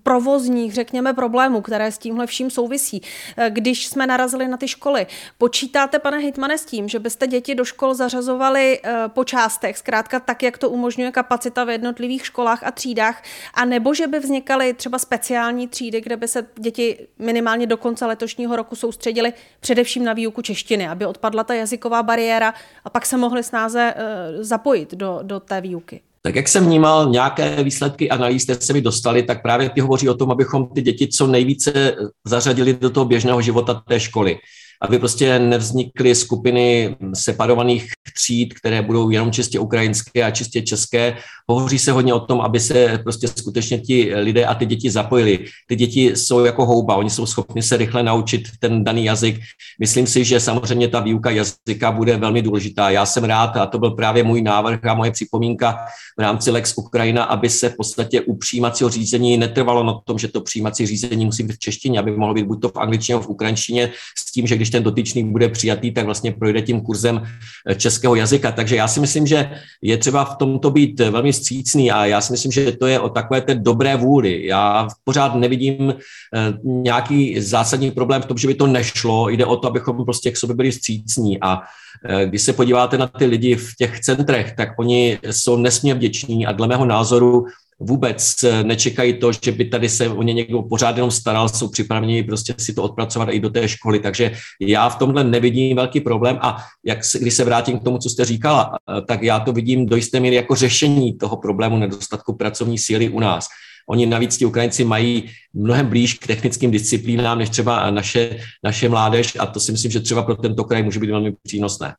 provozních, 0.02 0.74
řekněme, 0.74 1.14
problémů, 1.14 1.60
které 1.60 1.92
s 1.92 1.98
tímhle 1.98 2.26
vším 2.26 2.50
souvisí. 2.50 3.02
Eh, 3.36 3.50
když 3.50 3.86
jsme 3.86 4.06
narazili 4.06 4.48
na 4.48 4.56
ty 4.56 4.68
školy, 4.68 5.06
počítáte, 5.38 5.98
pane 5.98 6.18
Hitmane, 6.18 6.58
s 6.58 6.64
tím, 6.64 6.88
že 6.88 6.98
byste 6.98 7.26
děti 7.26 7.54
do 7.54 7.64
škol 7.64 7.94
zařazovali 7.94 8.80
eh, 8.84 8.94
po 9.08 9.24
částech, 9.24 9.78
zkrátka 9.78 10.20
tak, 10.20 10.42
jak 10.42 10.58
to 10.58 10.70
umožňuje 10.70 11.12
kapacita 11.12 11.64
v 11.64 11.70
jednotlivých 11.70 12.26
školách 12.26 12.62
a 12.62 12.70
třídách, 12.70 13.22
a 13.54 13.64
nebo 13.64 13.94
že 13.94 14.06
by 14.06 14.18
vznikaly 14.18 14.74
třeba 14.74 14.98
speciální 14.98 15.68
třídy, 15.68 16.00
kde 16.00 16.16
by 16.16 16.28
se 16.28 16.46
děti 16.54 17.06
minimálně 17.18 17.66
do 17.66 17.76
konce 17.76 18.06
letošního 18.06 18.56
roku 18.56 18.76
soustředili 18.76 19.32
především 19.60 20.04
na 20.04 20.12
výuku 20.12 20.42
češtiny, 20.42 20.88
aby 20.88 21.06
odpadla 21.06 21.44
ta 21.44 21.54
jazyková 21.54 22.02
bariéra 22.02 22.54
a 22.84 22.90
pak 22.90 23.06
se 23.06 23.16
mohly 23.16 23.42
snáze 23.42 23.94
zapojit 24.40 24.94
do, 24.94 25.20
do 25.22 25.40
té 25.40 25.60
výuky? 25.60 26.00
Tak 26.22 26.34
jak 26.34 26.48
jsem 26.48 26.64
vnímal 26.64 27.10
nějaké 27.10 27.64
výsledky 27.64 28.10
analýz, 28.10 28.44
které 28.44 28.60
se 28.60 28.72
mi 28.72 28.80
dostaly, 28.80 29.22
tak 29.22 29.42
právě 29.42 29.70
ty 29.70 29.80
hovoří 29.80 30.08
o 30.08 30.14
tom, 30.14 30.30
abychom 30.30 30.66
ty 30.66 30.82
děti 30.82 31.08
co 31.08 31.26
nejvíce 31.26 31.96
zařadili 32.24 32.74
do 32.74 32.90
toho 32.90 33.06
běžného 33.06 33.42
života 33.42 33.82
té 33.88 34.00
školy 34.00 34.38
aby 34.82 34.98
prostě 34.98 35.38
nevznikly 35.38 36.14
skupiny 36.14 36.96
separovaných 37.14 37.86
tříd, 38.14 38.54
které 38.54 38.82
budou 38.82 39.10
jenom 39.10 39.32
čistě 39.32 39.58
ukrajinské 39.58 40.22
a 40.22 40.30
čistě 40.30 40.62
české. 40.62 41.16
Hovoří 41.48 41.78
se 41.78 41.92
hodně 41.92 42.14
o 42.14 42.20
tom, 42.20 42.40
aby 42.40 42.60
se 42.60 43.00
prostě 43.02 43.28
skutečně 43.28 43.78
ti 43.78 44.14
lidé 44.14 44.46
a 44.46 44.54
ty 44.54 44.66
děti 44.66 44.90
zapojili. 44.90 45.44
Ty 45.68 45.76
děti 45.76 46.16
jsou 46.16 46.44
jako 46.44 46.66
houba, 46.66 46.96
oni 46.96 47.10
jsou 47.10 47.26
schopni 47.26 47.62
se 47.62 47.76
rychle 47.76 48.02
naučit 48.02 48.42
ten 48.60 48.84
daný 48.84 49.04
jazyk. 49.04 49.40
Myslím 49.80 50.06
si, 50.06 50.24
že 50.24 50.40
samozřejmě 50.40 50.88
ta 50.88 51.00
výuka 51.00 51.30
jazyka 51.30 51.92
bude 51.92 52.16
velmi 52.16 52.42
důležitá. 52.42 52.90
Já 52.90 53.06
jsem 53.06 53.24
rád, 53.24 53.56
a 53.56 53.66
to 53.66 53.78
byl 53.78 53.90
právě 53.90 54.22
můj 54.22 54.42
návrh 54.42 54.84
a 54.84 54.94
moje 54.94 55.10
připomínka 55.10 55.78
v 56.18 56.22
rámci 56.22 56.50
Lex 56.50 56.74
Ukrajina, 56.76 57.24
aby 57.24 57.50
se 57.50 57.68
v 57.68 57.76
podstatě 57.76 58.20
u 58.20 58.36
přijímacího 58.36 58.90
řízení 58.90 59.36
netrvalo 59.36 59.84
na 59.84 60.00
tom, 60.04 60.18
že 60.18 60.28
to 60.28 60.40
přijímací 60.40 60.86
řízení 60.86 61.24
musí 61.24 61.42
být 61.42 61.56
v 61.56 61.58
češtině, 61.58 61.98
aby 61.98 62.16
mohlo 62.16 62.34
být 62.34 62.46
buď 62.46 62.60
to 62.60 62.68
v 62.68 62.76
angličtině, 62.76 63.18
v 63.18 63.28
ukrajinštině, 63.28 63.92
tím, 64.34 64.46
že 64.46 64.56
když 64.56 64.70
ten 64.70 64.82
dotyčný 64.82 65.24
bude 65.24 65.48
přijatý, 65.48 65.90
tak 65.90 66.04
vlastně 66.04 66.32
projde 66.32 66.62
tím 66.62 66.80
kurzem 66.80 67.22
eh, 67.22 67.74
českého 67.74 68.14
jazyka. 68.14 68.52
Takže 68.52 68.76
já 68.76 68.88
si 68.88 69.00
myslím, 69.00 69.26
že 69.26 69.50
je 69.82 69.96
třeba 69.96 70.24
v 70.24 70.36
tomto 70.36 70.70
být 70.70 71.00
velmi 71.00 71.32
střícný 71.32 71.90
a 71.90 72.06
já 72.06 72.20
si 72.20 72.32
myslím, 72.32 72.52
že 72.52 72.72
to 72.72 72.86
je 72.86 73.00
o 73.00 73.08
takové 73.08 73.40
té 73.40 73.54
dobré 73.54 73.96
vůli. 73.96 74.46
Já 74.46 74.88
pořád 75.04 75.34
nevidím 75.34 75.94
eh, 75.94 76.52
nějaký 76.64 77.40
zásadní 77.40 77.90
problém 77.90 78.22
v 78.22 78.26
tom, 78.26 78.38
že 78.38 78.48
by 78.48 78.54
to 78.54 78.66
nešlo. 78.66 79.28
Jde 79.28 79.46
o 79.46 79.56
to, 79.56 79.68
abychom 79.68 80.04
prostě 80.04 80.30
k 80.30 80.36
sobě 80.36 80.56
byli 80.56 80.72
střícní 80.72 81.40
a 81.40 81.62
eh, 82.08 82.26
když 82.26 82.42
se 82.42 82.52
podíváte 82.52 82.98
na 82.98 83.06
ty 83.06 83.26
lidi 83.26 83.56
v 83.56 83.74
těch 83.78 84.00
centrech, 84.00 84.52
tak 84.56 84.68
oni 84.78 85.18
jsou 85.30 85.56
nesmírně 85.56 85.94
vděční 85.94 86.46
a 86.46 86.52
dle 86.52 86.66
mého 86.66 86.84
názoru 86.84 87.46
vůbec 87.80 88.44
eh, 88.44 88.64
nečekají 88.64 89.14
to, 89.14 89.32
že 89.32 89.52
by 89.52 89.64
tady 89.64 89.88
se 89.88 90.08
o 90.08 90.22
ně 90.22 90.32
někdo 90.32 90.62
pořád 90.62 90.96
jenom 90.96 91.10
staral, 91.10 91.48
jsou 91.48 91.68
připraveni 91.68 92.22
prostě 92.22 92.54
si 92.58 92.74
to 92.74 92.82
odpracovat 92.82 93.28
i 93.32 93.40
do 93.40 93.50
té 93.50 93.68
školy. 93.68 93.98
Takže 93.98 94.32
já 94.60 94.88
v 94.88 94.96
tomhle 94.96 95.24
nevidím 95.24 95.76
velký 95.76 96.00
problém 96.00 96.38
a 96.40 96.56
jak 96.84 97.04
se, 97.04 97.18
když 97.18 97.34
se 97.34 97.44
vrátím 97.44 97.78
k 97.78 97.84
tomu, 97.84 97.98
co 97.98 98.10
jste 98.10 98.24
říkala, 98.24 98.78
eh, 98.98 99.02
tak 99.08 99.22
já 99.22 99.40
to 99.40 99.52
vidím 99.52 99.86
do 99.86 99.96
jisté 99.96 100.20
míry 100.20 100.36
jako 100.36 100.54
řešení 100.54 101.18
toho 101.18 101.36
problému 101.36 101.76
nedostatku 101.76 102.36
pracovní 102.36 102.78
síly 102.78 103.08
u 103.08 103.20
nás. 103.20 103.46
Oni 103.88 104.06
navíc 104.06 104.36
ti 104.36 104.46
Ukrajinci 104.46 104.84
mají 104.84 105.30
mnohem 105.54 105.86
blíž 105.86 106.14
k 106.14 106.26
technickým 106.26 106.70
disciplínám 106.70 107.38
než 107.38 107.50
třeba 107.50 107.90
naše, 107.90 108.36
naše 108.64 108.88
mládež 108.88 109.36
a 109.38 109.46
to 109.46 109.60
si 109.60 109.72
myslím, 109.72 109.90
že 109.90 110.00
třeba 110.00 110.22
pro 110.22 110.36
tento 110.36 110.64
kraj 110.64 110.82
může 110.82 111.00
být 111.00 111.10
velmi 111.10 111.32
přínosné. 111.42 111.94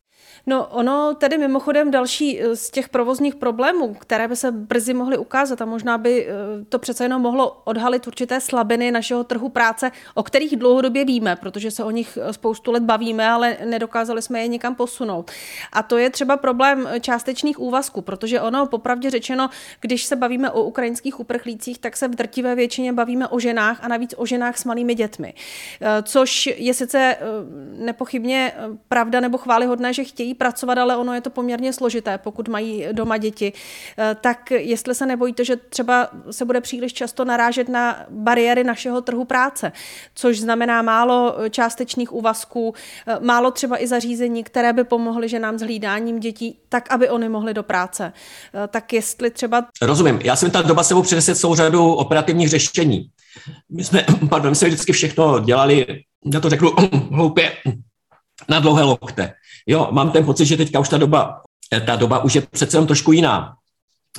No 0.48 0.68
ono 0.68 1.14
tedy 1.16 1.38
mimochodem 1.38 1.92
další 1.92 2.42
eh, 2.42 2.56
z 2.56 2.70
těch 2.70 2.90
provozních 2.90 3.36
problémů, 3.36 3.94
které 3.94 4.28
by 4.28 4.36
se 4.36 4.52
brzy 4.52 4.94
mohly 4.94 5.18
ukázat 5.18 5.62
a 5.62 5.66
možná 5.66 5.98
by 5.98 6.28
eh, 6.28 6.32
to 6.70 6.80
přece 6.80 7.04
jenom 7.04 7.22
mohlo 7.22 7.62
odhalit 7.64 8.08
určité 8.08 8.42
slabiny 8.42 8.92
našeho 8.92 9.24
trhu 9.24 9.50
práce, 9.50 9.92
o 10.14 10.24
kterých 10.24 10.56
dlouhodobě 10.56 11.06
víme, 11.06 11.36
protože 11.36 11.72
se 11.72 11.84
o 11.84 11.92
nich 11.92 12.18
eh, 12.22 12.34
spoustu 12.34 12.72
let 12.72 12.84
bavíme, 12.84 13.30
ale 13.30 13.58
nedokázali 13.66 14.22
jsme 14.22 14.42
je 14.42 14.48
nikam 14.48 14.76
posunout. 14.76 15.32
A 15.74 15.84
to 15.84 15.98
je 15.98 16.10
třeba 16.10 16.38
problém 16.38 16.90
částečných 17.02 17.60
úvazků, 17.60 18.02
protože 18.02 18.42
ono, 18.42 18.66
popravdě 18.66 19.10
řečeno, 19.10 19.50
když 19.82 20.06
se 20.06 20.16
bavíme 20.16 20.52
o 20.52 20.64
ukrajinských 20.64 21.20
uprchlících, 21.20 21.78
tak 21.78 21.98
se 21.98 22.08
v 22.08 22.16
drtivé 22.16 22.56
většině 22.56 22.94
bavíme 22.94 23.28
o 23.28 23.40
ženách 23.40 23.84
a 23.84 23.88
navíc 23.88 24.14
o 24.18 24.26
ženách 24.26 24.58
s 24.58 24.66
malými 24.66 24.96
dětmi. 24.96 25.34
Což 26.04 26.50
je 26.58 26.74
sice 26.74 27.18
nepochybně 27.78 28.54
pravda 28.88 29.20
nebo 29.20 29.38
chválihodné, 29.38 29.94
že 29.94 30.04
chtějí 30.04 30.35
pracovat, 30.36 30.78
ale 30.78 30.98
ono 30.98 31.14
je 31.14 31.22
to 31.22 31.30
poměrně 31.30 31.74
složité, 31.74 32.18
pokud 32.18 32.48
mají 32.48 32.88
doma 32.92 33.18
děti. 33.18 33.54
Eh, 33.98 34.16
tak 34.22 34.52
jestli 34.52 34.96
se 34.96 35.06
nebojíte, 35.06 35.46
že 35.46 35.56
třeba 35.56 36.10
se 36.32 36.46
bude 36.46 36.62
příliš 36.62 36.94
často 36.94 37.26
narážet 37.26 37.70
na 37.70 38.06
bariéry 38.10 38.64
našeho 38.64 39.02
trhu 39.02 39.26
práce, 39.26 39.72
což 40.16 40.40
znamená 40.40 40.82
málo 40.82 41.36
částečných 41.50 42.14
úvazků, 42.14 42.74
eh, 43.08 43.18
málo 43.20 43.52
třeba 43.52 43.84
i 43.84 43.88
zařízení, 43.88 44.44
které 44.44 44.74
by 44.74 44.84
pomohly 44.84 45.30
ženám 45.30 45.58
s 45.58 45.62
hlídáním 45.62 46.20
dětí, 46.20 46.60
tak 46.70 46.92
aby 46.92 47.10
oni 47.10 47.30
mohli 47.30 47.54
do 47.54 47.64
práce. 47.64 48.14
Eh, 48.54 48.68
tak 48.68 48.94
jestli 48.94 49.30
třeba... 49.30 49.66
Rozumím. 49.82 50.20
Já 50.24 50.36
jsem 50.36 50.52
ta 50.52 50.62
doba 50.62 50.84
sebou 50.84 51.02
přinese 51.02 51.36
celou 51.36 51.56
řadu 51.56 51.94
operativních 51.94 52.50
řešení. 52.50 53.10
My 53.72 53.84
jsme, 53.84 54.06
pardon, 54.30 54.50
my 54.50 54.56
jsme 54.56 54.68
vždycky 54.68 54.94
všechno 54.94 55.40
dělali, 55.40 55.86
já 56.34 56.40
to 56.40 56.50
řeknu 56.50 56.72
hloupě, 57.12 57.52
na 58.50 58.60
dlouhé 58.60 58.84
lokte. 58.84 59.34
Jo, 59.68 59.88
mám 59.92 60.12
ten 60.12 60.26
pocit, 60.26 60.46
že 60.46 60.58
teďka 60.58 60.80
už 60.80 60.90
ta 60.90 60.98
doba, 60.98 61.42
ta 61.86 61.96
doba 61.96 62.24
už 62.24 62.36
je 62.36 62.42
přece 62.42 62.78
jenom 62.78 62.88
trošku 62.88 63.12
jiná. 63.12 63.54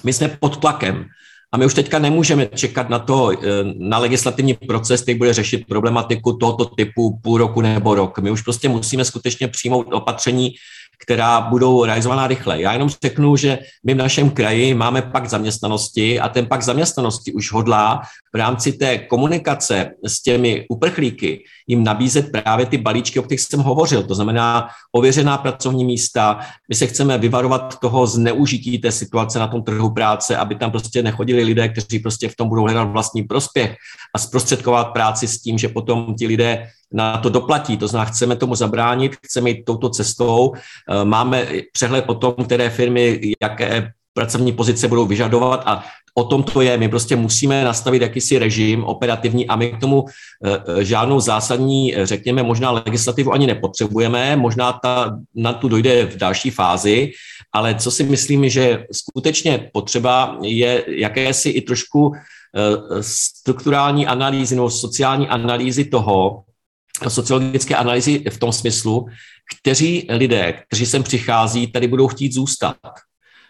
My 0.05 0.13
jsme 0.13 0.29
pod 0.29 0.57
tlakem 0.57 1.07
a 1.53 1.57
my 1.57 1.67
už 1.67 1.75
teďka 1.75 1.99
nemůžeme 1.99 2.47
čekat 2.47 2.89
na 2.89 2.99
to, 2.99 3.31
eh, 3.33 3.37
na 3.79 3.99
legislativní 3.99 4.55
proces, 4.55 5.03
který 5.03 5.19
bude 5.19 5.35
řešit 5.35 5.67
problematiku 5.69 6.33
tohoto 6.33 6.65
typu 6.65 7.19
půl 7.23 7.39
roku 7.39 7.61
nebo 7.61 7.95
rok. 7.95 8.19
My 8.19 8.31
už 8.31 8.43
prostě 8.43 8.69
musíme 8.69 9.05
skutečně 9.05 9.49
přijmout 9.49 9.87
opatření, 9.93 10.55
která 10.99 11.41
budou 11.41 11.85
realizovaná 11.85 12.27
rychle. 12.27 12.61
Já 12.61 12.73
jenom 12.73 12.89
řeknu, 12.89 13.37
že 13.37 13.59
my 13.85 13.95
v 13.95 13.97
našem 13.97 14.31
kraji 14.31 14.75
máme 14.75 15.03
pak 15.03 15.29
zaměstnanosti 15.29 16.21
a 16.21 16.29
ten 16.29 16.47
pak 16.47 16.63
zaměstnanosti 16.63 17.33
už 17.33 17.53
hodlá 17.53 18.03
v 18.35 18.37
rámci 18.37 18.73
té 18.73 18.99
komunikace 18.99 19.91
s 20.07 20.23
těmi 20.23 20.67
uprchlíky 20.69 21.45
jim 21.67 21.85
nabízet 21.85 22.33
právě 22.33 22.67
ty 22.67 22.79
balíčky, 22.79 23.19
o 23.19 23.23
kterých 23.23 23.41
jsem 23.41 23.61
hovořil. 23.61 24.03
To 24.03 24.15
znamená 24.15 24.69
ověřená 24.93 25.39
pracovní 25.39 25.85
místa. 25.85 26.41
My 26.69 26.75
se 26.75 26.87
chceme 26.87 27.19
vyvarovat 27.19 27.79
toho 27.79 28.07
zneužití 28.07 28.79
té 28.79 28.93
situace 28.93 29.39
na 29.39 29.47
tom 29.47 29.63
trhu 29.63 29.91
práce, 29.91 30.37
aby 30.37 30.55
tam 30.55 30.71
prostě 30.71 31.03
nechodili 31.03 31.43
lidé, 31.43 31.69
kteří 31.69 31.99
prostě 31.99 32.29
v 32.29 32.37
tom 32.37 32.49
budou 32.49 32.63
hledat 32.63 32.85
vlastní 32.85 33.23
prospěch 33.23 33.77
a 34.15 34.19
zprostředkovat 34.19 34.93
práci 34.93 35.29
s 35.29 35.43
tím, 35.43 35.59
že 35.59 35.69
potom 35.69 36.15
ti 36.15 36.27
lidé 36.27 36.69
na 36.93 37.19
to 37.19 37.29
doplatí. 37.29 37.77
To 37.77 37.89
znamená, 37.89 38.11
chceme 38.11 38.37
tomu 38.37 38.55
zabránit, 38.55 39.17
chceme 39.23 39.51
jít 39.51 39.65
touto 39.65 39.91
cestou. 39.91 40.53
Máme 41.05 41.47
přehled 41.73 42.05
o 42.09 42.15
tom, 42.15 42.35
které 42.45 42.71
firmy, 42.71 43.21
jaké 43.43 43.93
pracovní 44.17 44.53
pozice 44.53 44.89
budou 44.89 45.07
vyžadovat 45.07 45.63
a 45.67 45.85
o 46.15 46.25
tom 46.25 46.43
to 46.43 46.61
je. 46.61 46.79
My 46.79 46.89
prostě 46.89 47.17
musíme 47.17 47.65
nastavit 47.65 48.03
jakýsi 48.03 48.39
režim 48.39 48.85
operativní 48.85 49.47
a 49.47 49.57
my 49.57 49.71
k 49.71 49.81
tomu 49.81 50.05
eh, 50.09 50.85
žádnou 50.85 51.21
zásadní, 51.21 51.95
řekněme, 52.03 52.43
možná 52.43 52.71
legislativu 52.71 53.33
ani 53.33 53.47
nepotřebujeme, 53.47 54.37
možná 54.37 54.73
ta, 54.73 55.19
na 55.35 55.53
tu 55.53 55.69
dojde 55.69 56.07
v 56.07 56.17
další 56.17 56.51
fázi, 56.51 57.11
ale 57.53 57.75
co 57.75 57.91
si 57.91 58.05
myslím, 58.05 58.49
že 58.49 58.85
skutečně 58.93 59.71
potřeba 59.73 60.39
je 60.43 60.85
jakési 60.89 61.49
i 61.49 61.61
trošku 61.61 62.13
eh, 62.17 63.03
strukturální 63.03 64.07
analýzy 64.07 64.57
nebo 64.57 64.71
sociální 64.71 65.29
analýzy 65.29 65.85
toho, 65.85 66.43
sociologické 67.09 67.77
analýzy 67.77 68.25
v 68.31 68.39
tom 68.39 68.53
smyslu, 68.53 69.07
kteří 69.61 70.07
lidé, 70.09 70.65
kteří 70.67 70.87
sem 70.87 71.03
přichází, 71.03 71.67
tady 71.67 71.89
budou 71.89 72.09
chtít 72.09 72.33
zůstat. 72.33 72.77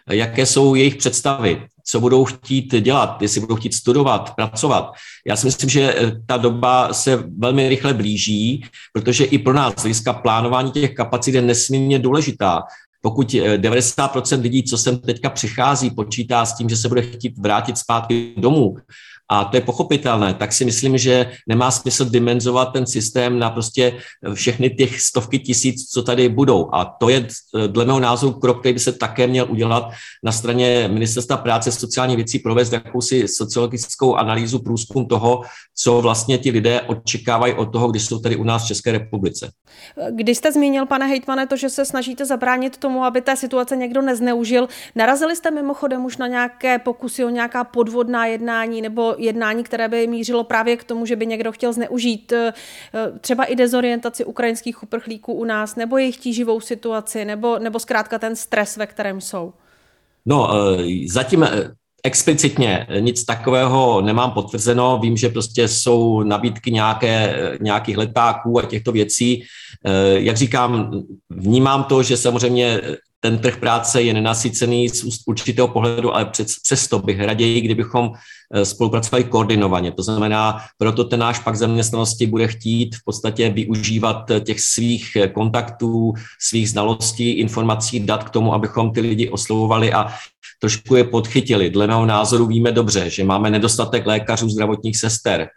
Jaké 0.09 0.45
jsou 0.45 0.75
jejich 0.75 0.95
představy, 0.95 1.67
co 1.83 1.99
budou 1.99 2.25
chtít 2.25 2.75
dělat, 2.75 3.21
jestli 3.21 3.41
budou 3.41 3.55
chtít 3.55 3.73
studovat, 3.73 4.35
pracovat. 4.35 4.91
Já 5.27 5.35
si 5.35 5.45
myslím, 5.45 5.69
že 5.69 5.95
ta 6.25 6.37
doba 6.37 6.93
se 6.93 7.23
velmi 7.37 7.69
rychle 7.69 7.93
blíží, 7.93 8.65
protože 8.93 9.23
i 9.25 9.37
pro 9.37 9.53
nás 9.53 9.73
hlediska 9.77 10.13
plánování 10.13 10.71
těch 10.71 10.93
kapacit 10.93 11.35
je 11.35 11.41
nesmírně 11.41 11.99
důležitá. 11.99 12.63
Pokud 13.01 13.27
90% 13.31 14.41
lidí, 14.41 14.63
co 14.63 14.77
sem 14.77 14.97
teďka 14.97 15.29
přichází, 15.29 15.89
počítá 15.89 16.45
s 16.45 16.57
tím, 16.57 16.69
že 16.69 16.77
se 16.77 16.87
bude 16.87 17.01
chtít 17.01 17.37
vrátit 17.37 17.77
zpátky 17.77 18.33
domů, 18.37 18.77
a 19.29 19.45
to 19.45 19.57
je 19.57 19.61
pochopitelné, 19.61 20.33
tak 20.33 20.53
si 20.53 20.65
myslím, 20.65 20.97
že 20.97 21.31
nemá 21.47 21.71
smysl 21.71 22.05
dimenzovat 22.05 22.65
ten 22.65 22.87
systém 22.87 23.39
na 23.39 23.49
prostě 23.49 23.97
všechny 24.33 24.69
těch 24.69 25.01
stovky 25.01 25.39
tisíc, 25.39 25.89
co 25.91 26.03
tady 26.03 26.29
budou. 26.29 26.69
A 26.73 26.85
to 26.85 27.09
je 27.09 27.27
dle 27.67 27.85
mého 27.85 27.99
názoru 27.99 28.39
krok, 28.39 28.59
který 28.59 28.73
by 28.73 28.79
se 28.79 28.91
také 28.91 29.27
měl 29.27 29.47
udělat 29.49 29.89
na 30.23 30.31
straně 30.31 30.89
Ministerstva 30.91 31.37
práce 31.37 31.71
sociální 31.71 32.15
věcí, 32.15 32.39
provést 32.39 32.73
jakousi 32.73 33.27
sociologickou 33.27 34.15
analýzu, 34.15 34.59
průzkum 34.59 35.05
toho, 35.05 35.41
co 35.75 36.01
vlastně 36.01 36.37
ti 36.37 36.51
lidé 36.51 36.81
očekávají 36.81 37.53
od 37.53 37.65
toho, 37.65 37.87
když 37.87 38.05
jsou 38.05 38.19
tady 38.19 38.35
u 38.35 38.43
nás 38.43 38.63
v 38.63 38.67
České 38.67 38.91
republice. 38.91 39.51
Když 40.11 40.37
jste 40.37 40.51
zmínil, 40.51 40.85
pane 40.85 41.07
hejtmane, 41.07 41.47
to, 41.47 41.55
že 41.55 41.69
se 41.69 41.85
snažíte 41.85 42.25
zabránit 42.25 42.77
tomu, 42.77 43.03
aby 43.03 43.21
té 43.21 43.35
situace 43.35 43.75
někdo 43.75 44.01
nezneužil, 44.01 44.67
narazili 44.95 45.35
jste 45.35 45.51
mimochodem 45.51 46.05
už 46.05 46.17
na 46.17 46.27
nějaké 46.27 46.79
pokusy 46.79 47.25
o 47.25 47.29
nějaká 47.29 47.63
podvodná 47.63 48.25
jednání 48.25 48.81
nebo 48.81 49.15
jednání, 49.17 49.63
které 49.63 49.87
by 49.87 50.07
mířilo 50.07 50.43
právě 50.43 50.77
k 50.77 50.83
tomu, 50.83 51.05
že 51.05 51.15
by 51.15 51.25
někdo 51.25 51.51
chtěl 51.51 51.73
zneužít 51.73 52.31
eh, 52.31 52.53
třeba 53.21 53.43
i 53.43 53.55
dezorientaci 53.55 54.25
ukrajinských 54.25 54.83
uprchlíků 54.83 55.33
u 55.33 55.45
nás, 55.45 55.75
nebo 55.75 55.97
jejich 55.97 56.17
tíživou 56.17 56.59
situaci, 56.59 57.25
nebo, 57.25 57.59
nebo 57.59 57.79
zkrátka 57.79 58.19
ten 58.19 58.35
stres, 58.35 58.77
ve 58.77 58.87
kterém 58.87 59.21
jsou? 59.21 59.53
No, 60.25 60.49
eh, 60.53 60.83
zatím 61.09 61.43
eh, 61.43 61.71
explicitně 62.03 62.87
nic 62.99 63.25
takového 63.25 64.01
nemám 64.01 64.31
potvrzeno. 64.31 64.99
Vím, 65.01 65.17
že 65.17 65.29
prostě 65.29 65.67
jsou 65.67 66.23
nabídky 66.23 66.71
nějaké, 66.71 67.35
nějakých 67.61 67.97
letáků 67.97 68.59
a 68.59 68.65
těchto 68.65 68.91
věcí. 68.91 69.43
Jak 70.15 70.37
říkám, 70.37 70.91
vnímám 71.29 71.83
to, 71.83 72.03
že 72.03 72.17
samozřejmě 72.17 72.81
ten 73.19 73.37
trh 73.39 73.57
práce 73.57 74.01
je 74.01 74.13
nenasycený 74.13 74.89
z 74.89 75.23
určitého 75.25 75.67
pohledu, 75.67 76.15
ale 76.15 76.31
přesto 76.63 76.99
bych 76.99 77.19
raději, 77.19 77.61
kdybychom 77.61 78.11
eh, 78.53 78.65
spolupracovali 78.65 79.23
koordinovaně. 79.23 79.91
To 79.91 80.03
znamená, 80.03 80.57
proto 80.77 81.03
ten 81.03 81.19
náš 81.19 81.39
pak 81.39 81.55
zaměstnanosti 81.55 82.27
bude 82.27 82.47
chtít 82.47 82.95
v 82.95 83.03
podstatě 83.05 83.49
využívat 83.49 84.31
eh, 84.31 84.39
těch 84.39 84.61
svých 84.61 85.15
eh, 85.15 85.27
kontaktů, 85.27 86.13
svých 86.39 86.69
znalostí, 86.69 87.31
informací, 87.31 87.99
dat 87.99 88.23
k 88.23 88.29
tomu, 88.29 88.53
abychom 88.53 88.91
ty 88.91 89.01
lidi 89.01 89.29
oslovovali 89.29 89.93
a 89.93 90.07
trošku 90.59 90.95
je 90.95 91.03
podchytili. 91.03 91.69
Dle 91.69 91.87
mého 91.87 92.05
názoru 92.05 92.45
víme 92.47 92.71
dobře, 92.71 93.09
že 93.09 93.23
máme 93.23 93.49
nedostatek 93.49 94.05
lékařů, 94.05 94.49
zdravotních 94.49 94.97
sester, 94.97 95.49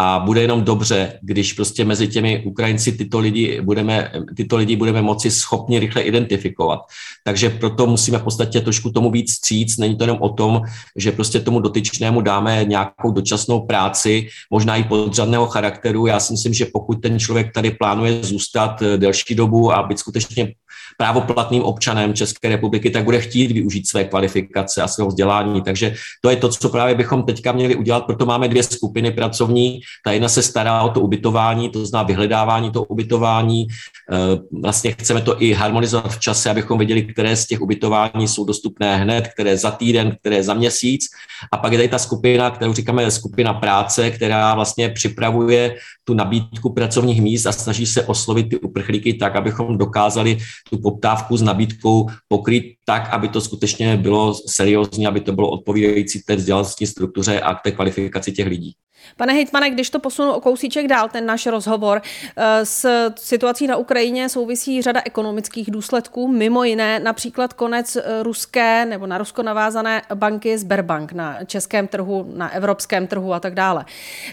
a 0.00 0.18
bude 0.18 0.40
jenom 0.40 0.64
dobře, 0.64 1.18
když 1.22 1.52
prostě 1.52 1.84
mezi 1.84 2.08
těmi 2.08 2.42
Ukrajinci 2.46 2.92
tyto 2.92 3.18
lidi 3.18 3.60
budeme, 3.60 4.12
tyto 4.36 4.56
lidi 4.56 4.76
budeme 4.76 5.02
moci 5.02 5.30
schopni 5.30 5.78
rychle 5.78 6.02
identifikovat. 6.02 6.80
Takže 7.24 7.50
proto 7.50 7.86
musíme 7.86 8.18
v 8.18 8.22
podstatě 8.22 8.60
trošku 8.60 8.90
tomu 8.90 9.10
víc 9.10 9.32
stříc. 9.32 9.76
Není 9.78 9.96
to 9.96 10.04
jenom 10.04 10.18
o 10.20 10.28
tom, 10.28 10.62
že 10.96 11.12
prostě 11.12 11.40
tomu 11.40 11.60
dotyčnému 11.60 12.20
dáme 12.20 12.64
nějakou 12.64 13.12
dočasnou 13.12 13.60
práci, 13.60 14.28
možná 14.50 14.76
i 14.76 14.84
podřadného 14.84 15.46
charakteru. 15.46 16.06
Já 16.06 16.20
si 16.20 16.32
myslím, 16.32 16.54
že 16.54 16.66
pokud 16.72 16.94
ten 16.94 17.18
člověk 17.18 17.52
tady 17.52 17.70
plánuje 17.70 18.24
zůstat 18.24 18.82
eh, 18.82 18.98
delší 18.98 19.34
dobu 19.34 19.72
a 19.72 19.82
být 19.82 19.98
skutečně 19.98 20.52
právoplatným 20.96 21.62
občanem 21.62 22.14
České 22.14 22.48
republiky, 22.48 22.90
tak 22.90 23.04
bude 23.04 23.20
chtít 23.20 23.52
využít 23.52 23.88
své 23.88 24.04
kvalifikace 24.04 24.82
a 24.82 24.88
svého 24.88 25.08
vzdělání. 25.08 25.62
Takže 25.62 25.94
to 26.20 26.30
je 26.30 26.36
to, 26.36 26.48
co 26.48 26.68
právě 26.68 26.94
bychom 26.94 27.22
teďka 27.22 27.52
měli 27.52 27.76
udělat. 27.76 28.06
Proto 28.06 28.26
máme 28.26 28.48
dvě 28.48 28.62
skupiny 28.62 29.10
pracovní. 29.10 29.80
Ta 30.04 30.12
jedna 30.12 30.28
se 30.28 30.42
stará 30.42 30.82
o 30.82 30.88
to 30.88 31.00
ubytování, 31.00 31.70
to 31.70 31.86
znamená 31.86 32.06
vyhledávání 32.06 32.70
toho 32.70 32.84
ubytování. 32.84 33.66
Eh, 34.12 34.16
vlastně 34.62 34.92
chceme 34.92 35.20
to 35.20 35.42
i 35.42 35.52
harmonizovat 35.52 36.12
v 36.12 36.20
čase, 36.20 36.50
abychom 36.50 36.78
věděli, 36.78 37.02
které 37.02 37.36
z 37.36 37.46
těch 37.46 37.60
ubytování 37.60 38.28
jsou 38.28 38.44
dostupné 38.44 38.96
hned, 38.96 39.28
které 39.34 39.56
za 39.56 39.70
týden, 39.70 40.16
které 40.20 40.42
za 40.42 40.54
měsíc. 40.54 41.06
A 41.52 41.56
pak 41.56 41.72
je 41.72 41.78
tady 41.78 41.88
ta 41.88 41.98
skupina, 41.98 42.50
kterou 42.50 42.72
říkáme 42.72 43.10
skupina 43.10 43.54
práce, 43.54 44.10
která 44.10 44.54
vlastně 44.54 44.88
připravuje 44.88 45.76
tu 46.04 46.14
nabídku 46.14 46.72
pracovních 46.72 47.22
míst 47.22 47.46
a 47.46 47.52
snaží 47.52 47.86
se 47.86 48.02
oslovit 48.02 48.48
ty 48.48 48.58
uprchlíky 48.58 49.14
tak, 49.14 49.36
abychom 49.36 49.78
dokázali 49.78 50.38
tu 50.70 50.78
poptávku 50.78 51.36
s 51.36 51.42
nabídkou 51.42 52.06
pokrýt 52.28 52.64
tak, 52.84 53.08
aby 53.12 53.28
to 53.28 53.40
skutečně 53.40 53.96
bylo 53.96 54.34
seriózní, 54.34 55.06
aby 55.06 55.20
to 55.20 55.32
bylo 55.32 55.50
odpovídající 55.50 56.22
té 56.22 56.36
vzdělanosti 56.36 56.86
struktuře 56.86 57.40
a 57.40 57.54
k 57.54 57.62
té 57.62 57.70
kvalifikaci 57.70 58.32
těch 58.32 58.46
lidí. 58.46 58.72
Pane 59.16 59.32
Hejtmane, 59.32 59.70
když 59.70 59.90
to 59.90 59.98
posunu 59.98 60.32
o 60.32 60.40
kousíček 60.40 60.88
dál, 60.88 61.08
ten 61.08 61.26
náš 61.26 61.46
rozhovor, 61.46 62.02
eh, 62.36 62.66
s 62.66 63.10
situací 63.16 63.66
na 63.66 63.76
Ukrajině 63.76 64.28
souvisí 64.28 64.82
řada 64.82 65.00
ekonomických 65.04 65.70
důsledků, 65.70 66.28
mimo 66.28 66.64
jiné 66.64 67.00
například 67.00 67.52
konec 67.52 67.96
eh, 67.96 68.22
ruské 68.22 68.86
nebo 68.86 69.06
na 69.06 69.18
Rusko 69.18 69.42
navázané 69.42 70.02
banky 70.14 70.58
Sberbank 70.58 71.12
na 71.12 71.44
českém 71.44 71.88
trhu, 71.88 72.32
na 72.34 72.52
evropském 72.52 73.06
trhu 73.06 73.32
a 73.32 73.40
tak 73.40 73.54
dále. 73.54 73.84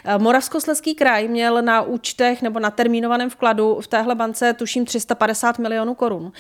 Eh, 0.05 0.17
Moravskoslezský 0.17 0.95
kraj 0.95 1.27
měl 1.27 1.61
na 1.61 1.81
účtech 1.81 2.41
nebo 2.41 2.59
na 2.59 2.71
termínovaném 2.71 3.29
vkladu 3.29 3.79
v 3.81 3.87
téhle 3.87 4.15
bance 4.15 4.53
tuším 4.53 4.85
350 4.85 5.59
milionů 5.59 5.93
korun. 5.93 6.31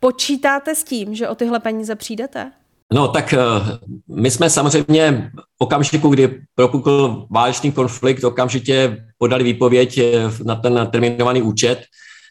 Počítáte 0.00 0.74
s 0.74 0.84
tím, 0.84 1.14
že 1.14 1.28
o 1.28 1.34
tyhle 1.34 1.60
peníze 1.60 1.94
přijdete? 1.94 2.52
No 2.94 3.08
tak 3.08 3.32
eh, 3.32 3.38
my 4.08 4.30
jsme 4.30 4.50
samozřejmě 4.50 5.30
v 5.36 5.64
okamžiku, 5.64 6.08
kdy 6.08 6.40
propukl 6.54 7.26
válečný 7.30 7.72
konflikt, 7.72 8.24
okamžitě 8.24 9.06
podali 9.18 9.44
výpověď 9.44 9.98
eh, 9.98 10.30
na 10.44 10.54
ten 10.54 10.88
terminovaný 10.90 11.42
účet. 11.42 11.82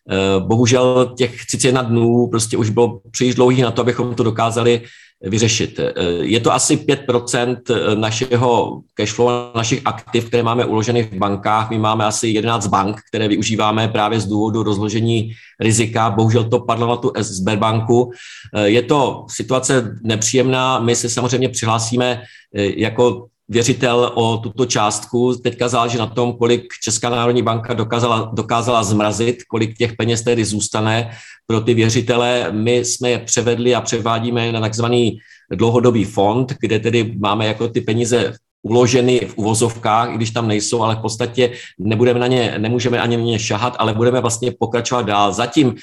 Eh, 0.10 0.39
bohužel 0.39 1.13
těch 1.17 1.46
31 1.46 1.82
dnů 1.82 2.27
prostě 2.27 2.58
už 2.58 2.70
bylo 2.70 3.01
příliš 3.12 3.36
dlouhých 3.36 3.63
na 3.63 3.72
to, 3.72 3.82
abychom 3.82 4.15
to 4.15 4.24
dokázali 4.24 4.82
vyřešit. 5.23 5.79
Je 6.21 6.39
to 6.39 6.53
asi 6.53 6.75
5% 6.75 7.55
našeho 7.95 8.81
cashflow, 8.93 9.51
našich 9.55 9.81
aktiv, 9.86 10.25
které 10.25 10.43
máme 10.43 10.65
uloženy 10.65 11.03
v 11.03 11.17
bankách. 11.17 11.69
My 11.69 11.77
máme 11.77 12.05
asi 12.05 12.27
11 12.27 12.67
bank, 12.67 13.01
které 13.09 13.27
využíváme 13.27 13.88
právě 13.88 14.19
z 14.19 14.25
důvodu 14.25 14.63
rozložení 14.63 15.31
rizika. 15.59 16.09
Bohužel 16.09 16.43
to 16.43 16.59
padlo 16.59 16.88
na 16.88 16.95
tu 16.95 17.12
Sberbanku. 17.19 18.12
Je 18.63 18.81
to 18.81 19.25
situace 19.29 19.95
nepříjemná. 20.03 20.79
My 20.79 20.95
se 20.95 21.09
samozřejmě 21.09 21.49
přihlásíme 21.49 22.21
jako 22.53 23.25
věřitel 23.53 24.11
o 24.15 24.37
tuto 24.37 24.65
částku. 24.65 25.35
Teďka 25.35 25.67
záleží 25.67 25.97
na 25.97 26.07
tom, 26.07 26.33
kolik 26.33 26.73
Česká 26.83 27.09
národní 27.09 27.41
banka 27.41 27.73
dokázala, 27.73 28.31
dokázala 28.33 28.83
zmrazit, 28.83 29.43
kolik 29.43 29.77
těch 29.77 29.93
peněz 29.93 30.21
tedy 30.21 30.45
zůstane 30.45 31.11
pro 31.47 31.61
ty 31.61 31.73
věřitele. 31.73 32.47
My 32.51 32.75
jsme 32.85 33.09
je 33.09 33.19
převedli 33.19 33.75
a 33.75 33.81
převádíme 33.81 34.51
na 34.51 34.59
takzvaný 34.59 35.17
dlouhodobý 35.51 36.03
fond, 36.05 36.53
kde 36.59 36.79
tedy 36.79 37.15
máme 37.19 37.45
jako 37.45 37.67
ty 37.67 37.81
peníze 37.81 38.33
uloženy 38.63 39.19
v 39.19 39.37
uvozovkách, 39.37 40.09
i 40.09 40.15
když 40.15 40.31
tam 40.31 40.47
nejsou, 40.47 40.81
ale 40.81 40.95
v 40.95 40.99
podstatě 40.99 41.51
nebudeme 41.79 42.19
na 42.19 42.27
ně, 42.27 42.55
nemůžeme 42.57 43.01
ani 43.01 43.17
na 43.17 43.23
ně 43.23 43.39
šahat, 43.39 43.75
ale 43.79 43.93
budeme 43.93 44.21
vlastně 44.21 44.51
pokračovat 44.59 45.01
dál. 45.05 45.33
Zatím 45.33 45.75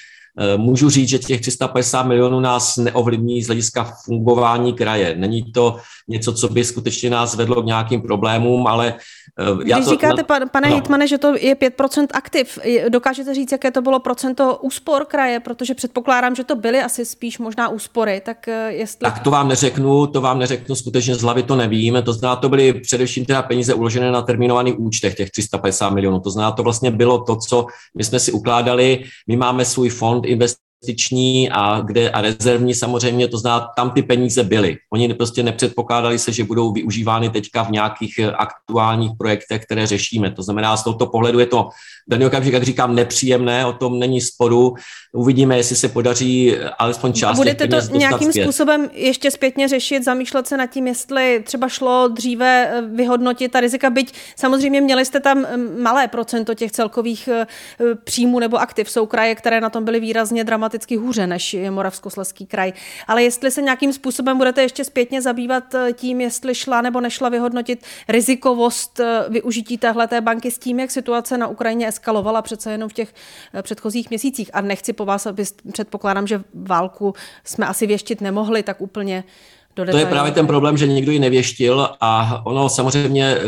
můžu 0.57 0.91
říct, 0.91 1.09
že 1.09 1.19
těch 1.19 1.41
350 1.41 2.03
milionů 2.03 2.41
nás 2.41 2.77
neovlivní 2.77 3.43
z 3.43 3.47
hlediska 3.47 3.93
fungování 4.05 4.73
kraje. 4.73 5.15
Není 5.17 5.53
to 5.53 5.77
něco, 6.09 6.33
co 6.33 6.49
by 6.49 6.65
skutečně 6.65 7.11
nás 7.11 7.35
vedlo 7.35 7.63
k 7.63 7.67
nějakým 7.67 8.03
problémům, 8.03 8.67
ale 8.67 8.95
eh, 9.39 9.45
já 9.67 9.77
Když 9.77 9.85
to, 9.85 9.91
říkáte, 9.91 10.23
pane 10.53 10.71
no. 10.71 10.75
Hitmane, 10.75 11.09
že 11.09 11.19
to 11.19 11.35
je 11.37 11.55
5% 11.55 12.07
aktiv, 12.13 12.59
dokážete 12.89 13.35
říct, 13.35 13.53
jaké 13.53 13.71
to 13.71 13.83
bylo 13.83 14.01
procento 14.01 14.59
úspor 14.63 15.05
kraje, 15.05 15.41
protože 15.41 15.75
předpokládám, 15.75 16.35
že 16.35 16.45
to 16.45 16.57
byly 16.57 16.81
asi 16.81 17.05
spíš 17.05 17.39
možná 17.39 17.69
úspory, 17.69 18.23
tak 18.25 18.49
eh, 18.49 18.73
jestli... 18.73 19.05
Tak 19.05 19.19
to 19.19 19.31
vám 19.31 19.49
neřeknu, 19.49 20.07
to 20.07 20.21
vám 20.21 20.39
neřeknu, 20.39 20.75
skutečně 20.75 21.15
z 21.15 21.23
hlavy 21.23 21.43
to 21.43 21.57
nevím, 21.57 22.03
to 22.03 22.13
znamená, 22.13 22.37
to 22.37 22.49
byly 22.49 22.73
především 22.73 23.25
teda 23.25 23.43
peníze 23.43 23.75
uložené 23.75 24.13
na 24.13 24.23
terminovaných 24.23 24.79
účtech, 24.79 25.15
těch 25.15 25.31
350 25.31 25.91
milionů, 25.91 26.21
to 26.21 26.31
znamená, 26.31 26.53
to 26.53 26.63
vlastně 26.63 26.91
bylo 26.91 27.25
to, 27.25 27.37
co 27.37 27.67
my 27.97 28.05
jsme 28.05 28.19
si 28.21 28.33
ukládali, 28.33 29.05
my 29.29 29.37
máme 29.37 29.65
svůj 29.65 29.89
fond, 29.89 30.27
invest 30.31 30.61
investiční 30.83 31.51
a, 31.51 31.81
kde, 31.81 32.11
a 32.11 32.21
rezervní 32.21 32.75
samozřejmě, 32.75 33.29
to 33.29 33.39
znamená, 33.39 33.69
tam 33.77 33.91
ty 33.91 34.03
peníze 34.03 34.45
byly. 34.45 34.77
Oni 34.93 35.15
prostě 35.15 35.43
nepředpokládali 35.43 36.19
se, 36.19 36.33
že 36.33 36.45
budou 36.45 36.73
využívány 36.73 37.31
teďka 37.31 37.63
v 37.63 37.71
nějakých 37.71 38.19
eh, 38.19 38.31
aktuálních 38.31 39.13
projektech, 39.19 39.65
které 39.65 39.87
řešíme. 39.87 40.31
To 40.31 40.43
znamená, 40.43 40.77
z 40.77 40.85
tohoto 40.85 41.07
pohledu 41.07 41.39
je 41.39 41.47
to 41.47 41.69
daný 42.09 42.27
okamžik, 42.27 42.53
jak 42.53 42.63
říkám, 42.63 42.95
nepříjemné, 42.95 43.67
o 43.67 43.73
tom 43.73 43.99
není 43.99 44.21
sporu. 44.21 44.75
Uvidíme, 45.13 45.57
jestli 45.57 45.77
se 45.77 45.89
podaří 45.89 46.57
alespoň 46.79 47.13
část 47.13 47.37
Budete 47.37 47.69
to 47.69 47.77
nějakým 47.97 48.33
zpět. 48.33 48.45
způsobem 48.45 48.91
ještě 48.93 49.31
zpětně 49.31 49.69
řešit, 49.69 50.05
zamýšlet 50.05 50.47
se 50.47 50.57
nad 50.57 50.67
tím, 50.67 50.87
jestli 50.87 51.43
třeba 51.45 51.69
šlo 51.69 52.09
dříve 52.09 52.71
eh, 52.73 52.83
vyhodnotit 52.83 53.53
ta 53.53 53.61
rizika, 53.61 53.91
byť 53.91 54.15
samozřejmě 54.37 54.81
měli 54.81 55.05
jste 55.05 55.21
tam 55.21 55.39
mm, 55.39 55.83
malé 55.83 56.09
procento 56.09 56.55
těch 56.55 56.73
celkových 56.73 57.29
eh, 57.29 57.47
příjmů 58.05 58.39
nebo 58.39 58.57
aktiv. 58.57 58.91
Jsou 58.91 59.07
kraje, 59.07 59.35
které 59.35 59.61
na 59.61 59.71
tom 59.71 59.85
byly 59.85 60.01
výrazně 60.01 60.45
dramaticky 60.71 60.97
hůře, 60.97 61.27
než 61.27 61.55
je 61.55 61.71
Moravskoslezský 61.71 62.47
kraj. 62.47 62.73
Ale 63.07 63.23
jestli 63.23 63.51
se 63.51 63.63
nějakým 63.63 63.93
způsobem 63.93 64.39
budete 64.39 64.63
ještě 64.63 64.85
zpětně 64.85 65.23
zabývat 65.23 65.75
eh, 65.75 65.93
tím, 65.93 66.21
jestli 66.21 66.55
šla 66.55 66.83
nebo 66.83 67.01
nešla 67.01 67.29
vyhodnotit 67.29 67.85
rizikovost 68.09 69.01
využití 69.29 69.79
téhle 69.79 70.09
banky 70.21 70.51
s 70.51 70.59
tím, 70.59 70.81
jak 70.81 70.91
situace 70.91 71.39
na 71.39 71.49
Ukrajině 71.49 71.89
eskalovala 71.89 72.43
přece 72.43 72.73
jenom 72.73 72.89
v 72.89 72.93
těch 72.93 73.15
předchozích 73.63 74.11
měsících. 74.11 74.51
A 74.53 74.61
nechci 74.61 74.93
po 74.93 75.05
vás, 75.05 75.27
aby 75.27 75.45
předpokládám, 75.73 76.27
že 76.27 76.43
válku 76.55 77.15
jsme 77.45 77.67
asi 77.67 77.87
věštit 77.87 78.21
nemohli 78.21 78.63
tak 78.63 78.81
úplně 78.81 79.25
do 79.77 79.85
To 79.85 79.97
je 79.97 80.07
právě 80.07 80.33
ten 80.33 80.47
problém, 80.47 80.77
že 80.77 80.87
nikdo 80.87 81.13
ji 81.13 81.19
nevěštil 81.19 81.89
a 82.01 82.43
ono 82.45 82.69
samozřejmě 82.69 83.37
eh, 83.37 83.41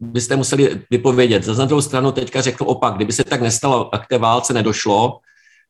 byste 0.00 0.36
museli 0.36 0.80
vypovědět. 0.90 1.44
Za 1.44 1.64
druhou 1.64 1.82
stranu 1.82 2.12
teďka 2.12 2.40
řeknu 2.40 2.66
opak, 2.66 2.94
kdyby 2.94 3.12
se 3.12 3.24
tak 3.24 3.40
nestalo 3.40 3.94
a 3.94 3.98
k 3.98 4.06
té 4.06 4.18
válce 4.18 4.54
nedošlo, 4.54 5.18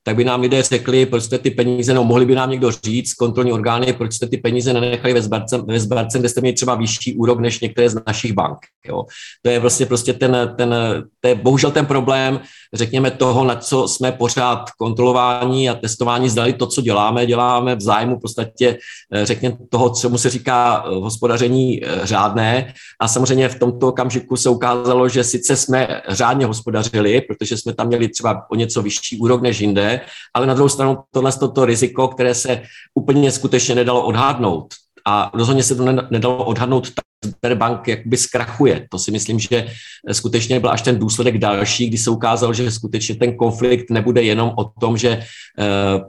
tak 0.03 0.15
by 0.15 0.23
nám 0.23 0.41
lidé 0.41 0.63
řekli, 0.63 1.05
proč 1.05 1.23
jste 1.23 1.37
ty 1.37 1.51
peníze, 1.51 1.93
no 1.93 2.03
mohli 2.03 2.25
by 2.25 2.35
nám 2.35 2.49
někdo 2.49 2.71
říct, 2.71 3.13
kontrolní 3.13 3.53
orgány, 3.53 3.93
proč 3.93 4.13
jste 4.13 4.27
ty 4.27 4.37
peníze 4.37 4.73
nenechali 4.73 5.13
ve 5.13 5.21
Zbarce, 5.21 5.57
ve 5.57 5.79
Zbarce 5.79 6.19
kde 6.19 6.29
jste 6.29 6.41
měli 6.41 6.53
třeba 6.53 6.75
vyšší 6.75 7.15
úrok 7.15 7.39
než 7.39 7.59
některé 7.59 7.89
z 7.89 8.01
našich 8.07 8.33
bank. 8.33 8.57
Jo. 8.87 9.03
To 9.41 9.49
je 9.49 9.59
vlastně 9.59 9.85
prostě 9.85 10.13
ten, 10.13 10.53
ten, 10.57 10.75
to 11.19 11.27
je 11.27 11.35
bohužel 11.35 11.71
ten 11.71 11.85
problém, 11.85 12.39
řekněme 12.73 13.11
toho, 13.11 13.43
na 13.43 13.55
co 13.55 13.87
jsme 13.87 14.11
pořád 14.11 14.71
kontrolování 14.71 15.69
a 15.69 15.75
testování 15.75 16.29
zdali 16.29 16.53
to, 16.53 16.67
co 16.67 16.81
děláme, 16.81 17.25
děláme 17.25 17.75
v 17.75 17.81
zájmu 17.81 18.15
v 18.15 18.21
podstatě, 18.21 18.77
eh, 19.13 19.25
řekněme 19.25 19.57
toho, 19.69 19.89
co 19.89 20.09
mu 20.09 20.17
se 20.17 20.29
říká 20.29 20.83
eh, 20.85 20.95
hospodaření 20.95 21.83
eh, 21.83 21.99
řádné. 22.03 22.73
A 22.99 23.07
samozřejmě 23.07 23.49
v 23.49 23.59
tomto 23.59 23.87
okamžiku 23.87 24.35
se 24.35 24.49
ukázalo, 24.49 25.09
že 25.09 25.23
sice 25.23 25.55
jsme 25.55 26.01
řádně 26.07 26.45
hospodařili, 26.45 27.21
protože 27.21 27.57
jsme 27.57 27.73
tam 27.73 27.87
měli 27.87 28.07
třeba 28.07 28.45
o 28.51 28.55
něco 28.55 28.81
vyšší 28.81 29.17
úrok 29.19 29.41
než 29.41 29.59
jinde, 29.59 29.92
ale 30.33 30.47
na 30.47 30.53
druhou 30.53 30.69
stranu 30.69 30.97
tohle 31.11 31.31
toto 31.31 31.65
riziko, 31.65 32.07
které 32.07 32.35
se 32.35 32.61
úplně 32.95 33.31
skutečně 33.31 33.75
nedalo 33.75 34.05
odhadnout, 34.05 34.73
a 35.07 35.31
rozhodně 35.33 35.63
se 35.63 35.75
to 35.75 35.85
nedalo 36.09 36.45
odhadnout 36.45 36.91
tak, 36.93 37.03
Sberbank 37.25 37.87
jakoby 37.87 38.17
zkrachuje. 38.17 38.87
To 38.91 38.99
si 38.99 39.11
myslím, 39.11 39.39
že 39.39 39.67
skutečně 40.11 40.59
byl 40.59 40.69
až 40.69 40.81
ten 40.81 40.99
důsledek 40.99 41.37
další, 41.37 41.87
kdy 41.87 41.97
se 41.97 42.09
ukázalo, 42.09 42.53
že 42.53 42.71
skutečně 42.71 43.15
ten 43.15 43.37
konflikt 43.37 43.89
nebude 43.89 44.23
jenom 44.23 44.51
o 44.57 44.63
tom, 44.79 44.97
že 44.97 45.09
eh, 45.09 45.23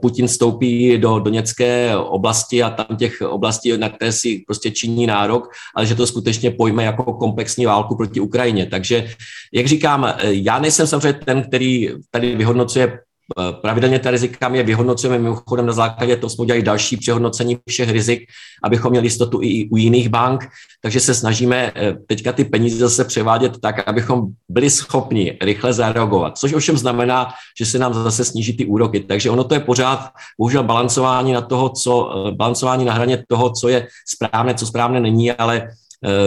Putin 0.01 0.27
stoupí 0.27 0.97
do 0.97 1.19
Doněcké 1.19 1.97
oblasti 1.97 2.63
a 2.63 2.69
tam 2.69 2.97
těch 2.97 3.21
oblastí, 3.21 3.77
na 3.77 3.89
které 3.89 4.11
si 4.11 4.43
prostě 4.47 4.71
činí 4.71 5.07
nárok, 5.07 5.49
ale 5.75 5.85
že 5.85 5.95
to 5.95 6.07
skutečně 6.07 6.51
pojme 6.51 6.83
jako 6.83 7.13
komplexní 7.13 7.65
válku 7.65 7.95
proti 7.95 8.19
Ukrajině. 8.19 8.65
Takže, 8.65 9.09
jak 9.53 9.67
říkám, 9.67 10.05
eh, 10.05 10.15
já 10.23 10.59
nejsem 10.59 10.87
samozřejmě 10.87 11.19
ten, 11.25 11.43
který 11.43 11.89
tady 12.11 12.35
vyhodnocuje 12.35 12.87
Eh, 12.87 13.14
pravidelně 13.61 13.99
ta 13.99 14.11
rizika 14.11 14.49
my 14.49 14.57
je 14.57 14.63
vyhodnocujeme. 14.63 15.19
Mimochodem 15.19 15.65
na 15.65 15.73
základě 15.73 16.17
toho 16.17 16.29
jsme 16.29 16.41
udělali 16.41 16.63
další 16.63 16.97
přehodnocení 16.97 17.57
všech 17.69 17.89
rizik, 17.89 18.29
abychom 18.63 18.91
měli 18.91 19.05
jistotu 19.05 19.39
i 19.41 19.69
u 19.69 19.77
jiných 19.77 20.09
bank, 20.09 20.47
takže 20.81 20.99
se 20.99 21.13
snažíme 21.13 21.71
eh, 21.75 21.93
teďka 22.07 22.31
ty 22.31 22.45
peníze 22.45 22.77
zase 22.77 23.03
převádět 23.03 23.57
tak, 23.61 23.87
abychom 23.87 24.27
byli 24.49 24.69
schopni 24.69 25.37
rychle 25.41 25.73
zareagovat, 25.73 26.37
což 26.37 26.53
ovšem 26.53 26.77
znamená, 26.77 27.33
že 27.57 27.65
se 27.65 27.79
nám 27.79 27.93
zase 27.93 28.25
sníží 28.25 28.57
ty 28.57 28.65
úroky. 28.65 28.99
Takže 28.99 29.29
ono 29.29 29.43
to 29.43 29.53
je 29.53 29.59
pořád 29.59 30.09
bohužel 30.39 30.63
balancování 30.63 31.33
na 31.33 31.41
toho, 31.41 31.69
co, 31.69 32.11
eh, 32.27 32.31
balancování 32.31 32.85
na 32.85 32.93
hraně 32.93 33.23
toho, 33.27 33.49
co 33.49 33.69
je 33.69 33.87
správné, 34.07 34.53
co 34.53 34.65
správné 34.65 34.99
není, 34.99 35.31
ale 35.31 35.69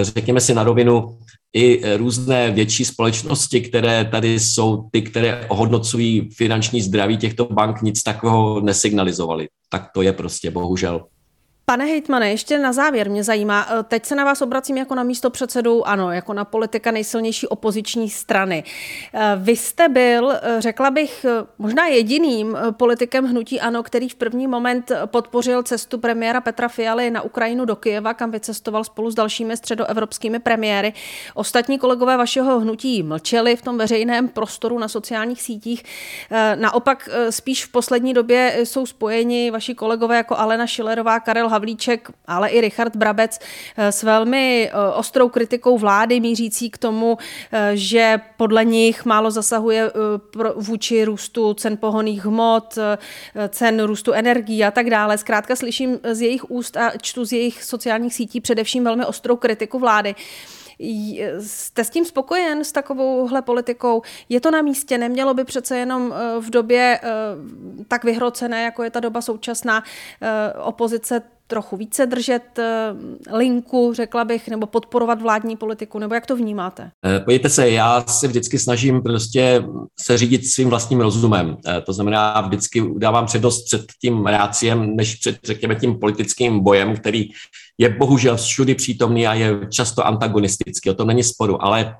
řekněme 0.02 0.40
si 0.40 0.54
na 0.54 0.64
rovinu, 0.64 1.18
i 1.57 1.96
různé 1.96 2.50
větší 2.50 2.85
společnosti, 2.85 3.61
které 3.61 4.04
tady 4.04 4.40
jsou 4.40 4.88
ty, 4.92 5.02
které 5.02 5.46
ohodnocují 5.48 6.31
finanční 6.37 6.83
zdraví 6.83 7.16
těchto 7.16 7.44
bank, 7.44 7.83
nic 7.83 8.02
takového 8.02 8.61
nesignalizovali. 8.61 9.48
Tak 9.68 9.90
to 9.94 10.02
je 10.02 10.12
prostě 10.12 10.50
bohužel. 10.50 11.04
Pane 11.68 11.85
hejtmane, 11.85 12.31
ještě 12.31 12.59
na 12.59 12.72
závěr 12.72 13.11
mě 13.11 13.24
zajímá, 13.24 13.66
eh, 13.70 13.83
teď 13.83 14.07
se 14.07 14.14
na 14.14 14.24
vás 14.24 14.42
obracím 14.42 14.76
jako 14.76 14.94
na 14.94 15.02
místo 15.02 15.31
předsedu, 15.31 15.88
ano, 15.88 16.12
jako 16.12 16.33
na 16.33 16.44
politika 16.44 16.90
nejsilnější 16.90 17.46
opoziční 17.46 18.11
strany. 18.11 18.64
Eh, 19.14 19.33
vy 19.37 19.57
jste 19.57 19.88
byl, 19.88 20.33
eh, 20.33 20.61
řekla 20.61 20.90
bych, 20.90 21.26
možná 21.59 21.87
jediným 21.87 22.57
politikem 22.70 23.24
hnutí 23.24 23.61
ANO, 23.61 23.83
který 23.83 24.09
v 24.09 24.14
první 24.14 24.46
moment 24.46 24.92
podpořil 25.07 25.62
cestu 25.62 25.98
premiéra 25.98 26.40
Petra 26.40 26.68
Fialy 26.68 27.11
na 27.11 27.22
Ukrajinu 27.22 27.64
do 27.64 27.76
Kyjeva, 27.76 28.14
kam 28.14 28.31
vycestoval 28.31 28.85
spolu 28.85 29.11
s 29.11 29.14
dalšími 29.14 29.57
středoevropskými 29.57 30.38
premiéry. 30.38 30.92
Ostatní 31.35 31.78
kolegové 31.78 32.16
vašeho 32.16 32.61
hnutí 32.61 33.02
mlčeli 33.02 33.57
v 33.57 33.62
tom 33.62 33.78
veřejném 33.78 34.28
prostoru 34.28 34.78
na 34.78 34.88
sociálních 34.88 35.42
sítích. 35.42 35.85
Naopak 36.54 37.09
spíš 37.31 37.64
v 37.64 37.72
poslední 37.72 38.14
době 38.14 38.57
jsou 38.64 38.87
spojeni 38.87 39.50
vaši 39.50 39.74
kolegové 39.74 40.16
jako 40.16 40.38
Alena 40.38 40.66
Šilerová, 40.66 41.20
Karel 41.20 41.48
Havlíček, 41.59 42.11
ale 42.27 42.49
i 42.49 42.61
Richard 42.61 42.97
Brabec 42.97 43.38
eh, 43.77 43.92
s 43.92 44.03
velmi 44.03 44.71
eh, 44.71 44.92
ostrou 44.94 45.29
kritikou 45.29 45.79
vlády 45.79 46.21
mířící 46.21 46.71
k 46.71 46.79
tomu, 46.79 47.18
eh, 47.53 47.71
že 47.75 48.21
podle 48.37 48.64
nich 48.64 49.05
málo 49.05 49.31
zasahuje 49.31 49.92
vůči 50.57 51.05
růstu 51.05 51.55
cen 51.55 51.77
pohoných 51.77 52.25
hmot, 52.25 52.79
cen 53.49 53.83
růstu 53.83 54.12
energií 54.12 54.64
a 54.64 54.71
tak 54.71 54.90
dále. 54.90 55.18
Zkrátka 55.18 55.57
slyším 55.57 55.99
z 56.12 56.21
jejich 56.21 56.51
úst 56.51 56.77
a 56.77 56.92
čtu 57.03 57.25
z 57.25 57.33
jejich 57.33 57.64
sociálních 57.64 58.14
sítí 58.14 58.40
především 58.40 58.85
velmi 58.85 59.05
ostrou 59.05 59.37
kritiku 59.37 59.79
vlády. 59.79 60.14
Jste 61.41 61.85
s 61.85 61.91
tím 61.91 62.05
spokojen, 62.05 62.64
s 62.64 62.73
takovouhle 62.73 63.43
politikou? 63.43 64.03
Je 64.29 64.41
to 64.41 64.51
na 64.51 64.62
místě? 64.62 64.99
Nemělo 64.99 65.35
by 65.35 65.45
přece 65.45 65.79
jenom 65.79 66.14
v 66.41 66.51
době 66.51 67.01
tak 67.88 68.05
vyhrocené, 68.05 68.62
jako 68.62 68.83
je 68.83 68.91
ta 68.91 69.01
doba 69.01 69.23
současná, 69.23 69.83
opozice 70.62 71.23
trochu 71.49 71.77
více 71.77 72.07
držet 72.07 72.59
eh, 72.59 72.95
linku, 73.37 73.93
řekla 73.95 74.25
bych, 74.25 74.49
nebo 74.49 74.67
podporovat 74.67 75.23
vládní 75.23 75.57
politiku, 75.57 75.99
nebo 75.99 76.14
jak 76.14 76.27
to 76.27 76.37
vnímáte? 76.37 76.91
Eh, 77.07 77.21
pojďte 77.21 77.49
se, 77.49 77.71
já 77.71 78.05
se 78.07 78.29
vždycky 78.29 78.59
snažím 78.59 79.03
prostě 79.03 79.64
se 80.01 80.19
řídit 80.19 80.47
svým 80.47 80.69
vlastním 80.69 81.01
rozumem. 81.01 81.57
Eh, 81.67 81.81
to 81.81 81.93
znamená, 81.93 82.41
vždycky 82.41 82.85
dávám 82.97 83.27
přednost 83.27 83.64
před 83.64 83.83
tím 84.01 84.27
ráciem, 84.27 84.97
než 84.97 85.14
před, 85.14 85.38
řekněme, 85.45 85.75
tím 85.75 85.99
politickým 85.99 86.61
bojem, 86.61 86.97
který 86.97 87.29
je 87.79 87.88
bohužel 87.88 88.37
všudy 88.37 88.75
přítomný 88.75 89.27
a 89.27 89.35
je 89.35 89.59
často 89.71 90.07
antagonistický. 90.07 90.91
O 90.91 90.95
tom 90.95 91.09
není 91.09 91.25
sporu, 91.25 91.64
ale 91.64 91.97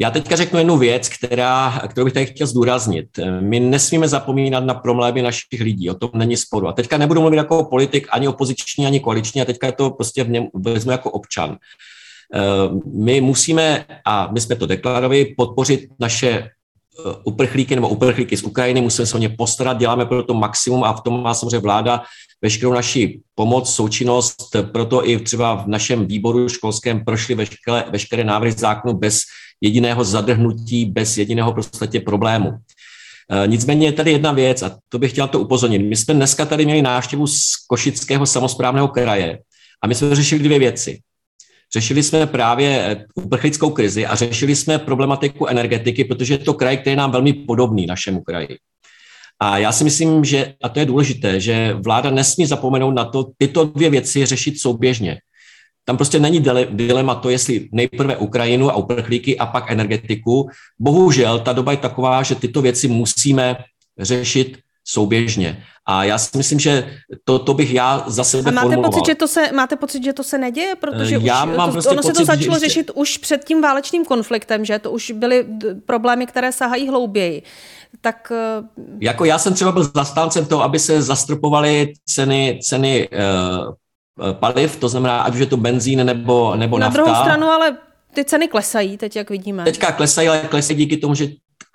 já 0.00 0.10
teďka 0.10 0.36
řeknu 0.36 0.58
jednu 0.58 0.78
věc, 0.78 1.08
která, 1.08 1.82
kterou 1.88 2.04
bych 2.04 2.14
tady 2.14 2.26
chtěl 2.26 2.46
zdůraznit. 2.46 3.06
My 3.40 3.60
nesmíme 3.60 4.08
zapomínat 4.08 4.64
na 4.64 4.74
problémy 4.74 5.22
našich 5.22 5.60
lidí, 5.60 5.90
o 5.90 5.94
tom 5.94 6.10
není 6.14 6.36
sporu. 6.36 6.68
A 6.68 6.72
teďka 6.72 6.98
nebudu 6.98 7.20
mluvit 7.20 7.36
jako 7.36 7.64
politik, 7.64 8.08
ani 8.10 8.28
opoziční, 8.28 8.86
ani 8.86 9.00
koaliční, 9.00 9.42
a 9.42 9.44
teďka 9.44 9.72
to 9.72 9.90
prostě 9.90 10.24
v 10.24 10.30
něm 10.30 10.46
vezmu 10.54 10.90
jako 10.90 11.10
občan. 11.10 11.56
Eh, 12.34 12.40
my 12.92 13.20
musíme, 13.20 13.84
a 14.04 14.28
my 14.32 14.40
jsme 14.40 14.56
to 14.56 14.66
deklarovali, 14.66 15.34
podpořit 15.36 15.90
naše 16.00 16.50
uprchlíky 17.24 17.74
nebo 17.74 17.88
uprchlíky 17.88 18.36
z 18.36 18.42
Ukrajiny, 18.42 18.80
musíme 18.80 19.06
se 19.06 19.16
o 19.16 19.20
ně 19.20 19.28
postarat, 19.28 19.78
děláme 19.78 20.06
pro 20.06 20.22
to 20.22 20.34
maximum 20.34 20.84
a 20.84 20.92
v 20.92 21.00
tom 21.00 21.22
má 21.22 21.34
samozřejmě 21.34 21.58
vláda 21.58 22.02
veškerou 22.42 22.72
naši 22.72 23.20
pomoc, 23.34 23.74
součinnost, 23.74 24.56
proto 24.72 25.08
i 25.08 25.18
třeba 25.18 25.54
v 25.54 25.66
našem 25.66 26.06
výboru 26.06 26.48
školském 26.48 27.04
prošly 27.04 27.34
veškeré, 27.34 27.84
veškeré 27.90 28.24
návrhy 28.24 28.52
zákonu 28.52 28.94
bez 28.94 29.22
jediného 29.60 30.04
zadrhnutí, 30.04 30.84
bez 30.84 31.18
jediného 31.18 31.52
prostě 31.52 32.00
problému. 32.00 32.50
E, 33.30 33.46
nicméně 33.46 33.86
je 33.86 33.92
tady 33.92 34.10
jedna 34.12 34.32
věc, 34.32 34.62
a 34.62 34.78
to 34.88 34.98
bych 34.98 35.10
chtěl 35.12 35.28
to 35.28 35.40
upozornit. 35.40 35.78
My 35.78 35.96
jsme 35.96 36.14
dneska 36.14 36.46
tady 36.46 36.64
měli 36.64 36.82
návštěvu 36.82 37.26
z 37.26 37.52
Košického 37.66 38.26
samozprávného 38.26 38.88
kraje 38.88 39.38
a 39.82 39.86
my 39.86 39.94
jsme 39.94 40.16
řešili 40.16 40.42
dvě 40.42 40.58
věci. 40.58 41.00
Řešili 41.72 42.02
jsme 42.02 42.26
právě 42.26 42.96
uprchlickou 43.14 43.70
krizi 43.70 44.06
a 44.06 44.14
řešili 44.14 44.56
jsme 44.56 44.78
problematiku 44.78 45.46
energetiky, 45.46 46.04
protože 46.04 46.34
je 46.34 46.38
to 46.38 46.54
kraj, 46.54 46.76
který 46.76 46.92
je 46.92 46.96
nám 46.96 47.10
velmi 47.10 47.32
podobný 47.32 47.86
našemu 47.86 48.22
kraji. 48.22 48.58
A 49.40 49.58
já 49.58 49.72
si 49.72 49.84
myslím, 49.84 50.24
že, 50.24 50.54
a 50.62 50.68
to 50.68 50.80
je 50.80 50.86
důležité, 50.86 51.40
že 51.40 51.74
vláda 51.84 52.10
nesmí 52.10 52.46
zapomenout 52.46 52.90
na 52.90 53.04
to, 53.04 53.30
tyto 53.38 53.64
dvě 53.64 53.90
věci 53.90 54.26
řešit 54.26 54.60
souběžně. 54.60 55.18
Tam 55.84 55.96
prostě 55.96 56.18
není 56.18 56.44
dilema 56.70 57.14
to, 57.14 57.30
jestli 57.30 57.68
nejprve 57.72 58.16
Ukrajinu 58.16 58.70
a 58.70 58.76
uprchlíky 58.76 59.38
a 59.38 59.46
pak 59.46 59.70
energetiku. 59.70 60.48
Bohužel 60.78 61.40
ta 61.40 61.52
doba 61.52 61.72
je 61.72 61.78
taková, 61.78 62.22
že 62.22 62.34
tyto 62.34 62.62
věci 62.62 62.88
musíme 62.88 63.56
řešit 63.98 64.58
souběžně. 64.88 65.64
A 65.86 66.04
já 66.04 66.18
si 66.18 66.38
myslím, 66.38 66.58
že 66.58 66.90
to, 67.24 67.38
to 67.38 67.54
bych 67.54 67.74
já 67.74 68.04
za 68.06 68.24
sebe 68.24 68.50
A 68.50 68.54
máte 68.54 68.76
pocit, 68.76 69.06
že 69.06 69.14
to 69.14 69.28
se, 69.28 69.52
máte 69.52 69.76
pocit, 69.76 70.04
že 70.04 70.12
to 70.12 70.24
se 70.24 70.38
neděje? 70.38 70.74
Protože 70.74 71.16
eh, 71.16 71.20
já 71.22 71.44
už, 71.44 71.56
mám 71.56 71.68
to, 71.68 71.72
prostě 71.72 71.90
ono 71.90 72.02
pocit, 72.02 72.16
se 72.16 72.20
to 72.20 72.24
začalo 72.24 72.54
že... 72.54 72.60
řešit 72.60 72.90
už 72.94 73.18
před 73.18 73.44
tím 73.44 73.62
válečným 73.62 74.04
konfliktem, 74.04 74.64
že 74.64 74.78
to 74.78 74.90
už 74.90 75.10
byly 75.10 75.46
problémy, 75.86 76.26
které 76.26 76.52
sahají 76.52 76.88
hlouběji. 76.88 77.42
Tak... 78.00 78.32
Eh, 78.34 78.64
jako 79.00 79.24
já 79.24 79.38
jsem 79.38 79.54
třeba 79.54 79.72
byl 79.72 79.90
zastáncem 79.94 80.46
toho, 80.46 80.62
aby 80.62 80.78
se 80.78 81.02
zastropovaly 81.02 81.92
ceny, 82.04 82.60
ceny 82.62 83.08
uh, 83.08 84.32
paliv, 84.32 84.76
to 84.76 84.88
znamená, 84.88 85.20
ať 85.20 85.34
už 85.34 85.40
je 85.40 85.46
to 85.46 85.56
benzín 85.56 86.06
nebo, 86.06 86.56
nebo 86.56 86.78
Na 86.78 86.86
nafta. 86.86 87.00
Na 87.00 87.04
druhou 87.04 87.22
stranu 87.22 87.46
ale 87.46 87.76
ty 88.14 88.24
ceny 88.24 88.48
klesají 88.48 88.96
teď, 88.98 89.16
jak 89.16 89.30
vidíme. 89.30 89.64
Teďka 89.64 89.92
klesají, 89.92 90.28
ale 90.28 90.40
klesají 90.40 90.76
díky 90.78 90.96
tomu, 90.96 91.14
že 91.14 91.26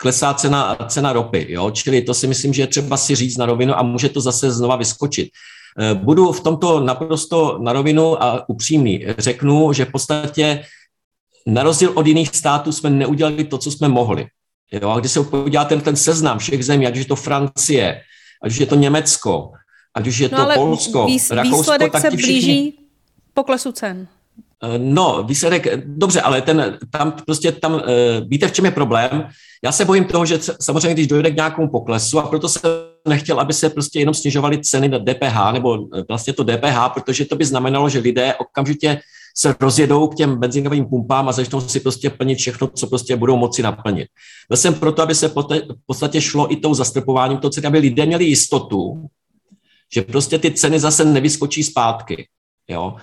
klesá 0.04 0.34
cena, 0.34 0.76
cena 0.88 1.14
ropy. 1.14 1.46
Jo? 1.50 1.72
Čili 1.72 2.02
to 2.02 2.14
si 2.14 2.28
myslím, 2.28 2.54
že 2.54 2.62
je 2.62 2.68
třeba 2.68 2.98
si 2.98 3.16
říct 3.16 3.38
na 3.38 3.46
rovinu 3.46 3.72
a 3.80 3.84
může 3.84 4.10
to 4.10 4.22
zase 4.22 4.52
znova 4.52 4.76
vyskočit. 4.76 5.32
Eh, 5.80 5.96
budu 5.96 6.32
v 6.32 6.44
tomto 6.44 6.80
naprosto 6.80 7.58
na 7.64 7.74
rovinu 7.74 8.24
a 8.24 8.50
upřímný. 8.50 9.06
Řeknu, 9.18 9.74
že 9.74 9.86
v 9.86 9.92
podstatě 9.92 10.64
na 11.48 11.64
rozdíl 11.64 11.92
od 11.96 12.08
jiných 12.08 12.36
států 12.36 12.72
jsme 12.72 12.90
neudělali 12.90 13.44
to, 13.44 13.58
co 13.58 13.72
jsme 13.72 13.88
mohli. 13.88 14.28
Jo? 14.72 14.90
A 14.90 15.00
když 15.00 15.12
se 15.12 15.24
podíváte 15.24 15.76
na 15.76 15.82
ten 15.82 15.96
seznam 15.96 16.40
všech 16.40 16.66
zemí, 16.66 16.88
ať 16.88 16.94
už 16.94 17.00
je 17.00 17.12
to 17.16 17.16
Francie, 17.16 18.02
ať 18.44 18.52
už 18.52 18.58
je 18.58 18.66
to 18.66 18.76
Německo, 18.76 19.52
ať 19.96 20.08
už 20.08 20.18
je 20.18 20.30
no 20.32 20.38
to 20.38 20.54
Polsko, 20.54 21.06
výs, 21.06 21.32
Rakousko, 21.32 21.72
tak 21.80 22.02
se 22.02 22.10
ti 22.12 22.18
všichni... 22.18 22.34
blíží 22.34 22.80
Poklesu 23.34 23.72
cen. 23.72 24.08
No, 24.78 25.24
výsledek, 25.24 25.68
dobře, 25.86 26.22
ale 26.22 26.42
ten, 26.42 26.78
tam 26.92 27.12
prostě 27.12 27.52
tam, 27.52 27.82
víte, 28.28 28.48
v 28.48 28.52
čem 28.52 28.66
je 28.66 28.72
problém? 28.72 29.28
Já 29.64 29.72
se 29.72 29.86
bojím 29.86 30.06
toho, 30.06 30.26
že 30.26 30.40
samozřejmě, 30.62 30.94
když 30.94 31.08
dojde 31.08 31.32
k 31.32 31.36
nějakému 31.36 31.68
poklesu, 31.68 32.20
a 32.20 32.28
proto 32.28 32.50
jsem 32.50 32.62
nechtěl, 33.08 33.40
aby 33.40 33.54
se 33.54 33.70
prostě 33.70 34.00
jenom 34.00 34.14
snižovaly 34.14 34.62
ceny 34.62 34.90
na 34.90 35.00
DPH, 35.00 35.54
nebo 35.54 35.88
vlastně 36.08 36.34
to 36.34 36.44
DPH, 36.44 36.90
protože 36.94 37.26
to 37.26 37.36
by 37.36 37.46
znamenalo, 37.46 37.90
že 37.90 38.00
lidé 38.00 38.36
okamžitě 38.36 39.00
se 39.38 39.56
rozjedou 39.62 40.08
k 40.08 40.16
těm 40.16 40.36
benzinovým 40.36 40.86
pumpám 40.86 41.30
a 41.30 41.32
začnou 41.32 41.62
si 41.62 41.80
prostě 41.80 42.10
plnit 42.10 42.38
všechno, 42.38 42.68
co 42.68 42.88
prostě 42.88 43.16
budou 43.16 43.38
moci 43.38 43.64
naplnit. 43.64 44.08
Byl 44.50 44.58
jsem 44.58 44.74
proto, 44.74 45.02
aby 45.02 45.16
se 45.16 45.28
v 45.28 45.34
podstatě 45.86 46.22
šlo 46.22 46.52
i 46.54 46.56
tou 46.56 46.74
zastrpováním 46.74 47.38
toho 47.38 47.52
ceny, 47.52 47.68
aby 47.68 47.80
lidé 47.80 48.06
měli 48.06 48.26
jistotu, 48.26 49.08
že 49.94 50.02
prostě 50.02 50.40
ty 50.40 50.52
ceny 50.52 50.80
zase 50.80 51.06
nevyskočí 51.06 51.64
zpátky. 51.64 52.28
Jo? 52.68 52.96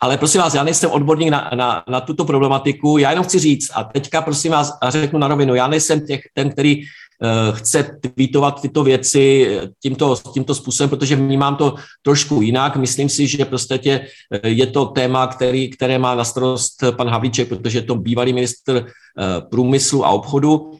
Ale 0.00 0.18
prosím 0.18 0.40
vás, 0.40 0.54
já 0.54 0.64
nejsem 0.64 0.90
odborník 0.90 1.30
na, 1.30 1.50
na, 1.54 1.82
na 1.88 2.00
tuto 2.00 2.24
problematiku, 2.24 2.98
já 2.98 3.10
jenom 3.10 3.24
chci 3.24 3.38
říct, 3.38 3.70
a 3.74 3.84
teďka 3.84 4.22
prosím 4.22 4.52
vás, 4.52 4.78
a 4.82 4.90
řeknu 4.90 5.18
na 5.18 5.28
rovinu, 5.28 5.54
já 5.54 5.68
nejsem 5.68 6.06
těch, 6.06 6.20
ten, 6.34 6.50
který 6.50 6.76
uh, 6.78 7.56
chce 7.56 7.98
tweetovat 8.00 8.62
tyto 8.62 8.84
věci 8.84 9.56
tímto, 9.82 10.16
tímto 10.34 10.54
způsobem, 10.54 10.90
protože 10.90 11.16
vnímám 11.16 11.56
to 11.56 11.74
trošku 12.02 12.42
jinak. 12.42 12.76
Myslím 12.76 13.08
si, 13.08 13.26
že 13.26 13.44
prostě 13.44 13.78
tě, 13.78 14.06
eh, 14.32 14.48
je 14.48 14.66
to 14.66 14.84
téma, 14.86 15.26
který, 15.26 15.70
které 15.70 15.98
má 15.98 16.14
na 16.14 16.24
starost 16.24 16.84
pan 16.96 17.08
Havlíček, 17.08 17.48
protože 17.48 17.78
je 17.78 17.82
to 17.82 17.94
bývalý 17.94 18.32
minister 18.32 18.76
uh, 18.76 19.48
průmyslu 19.50 20.04
a 20.04 20.08
obchodu. 20.10 20.56
Uh, 20.58 20.78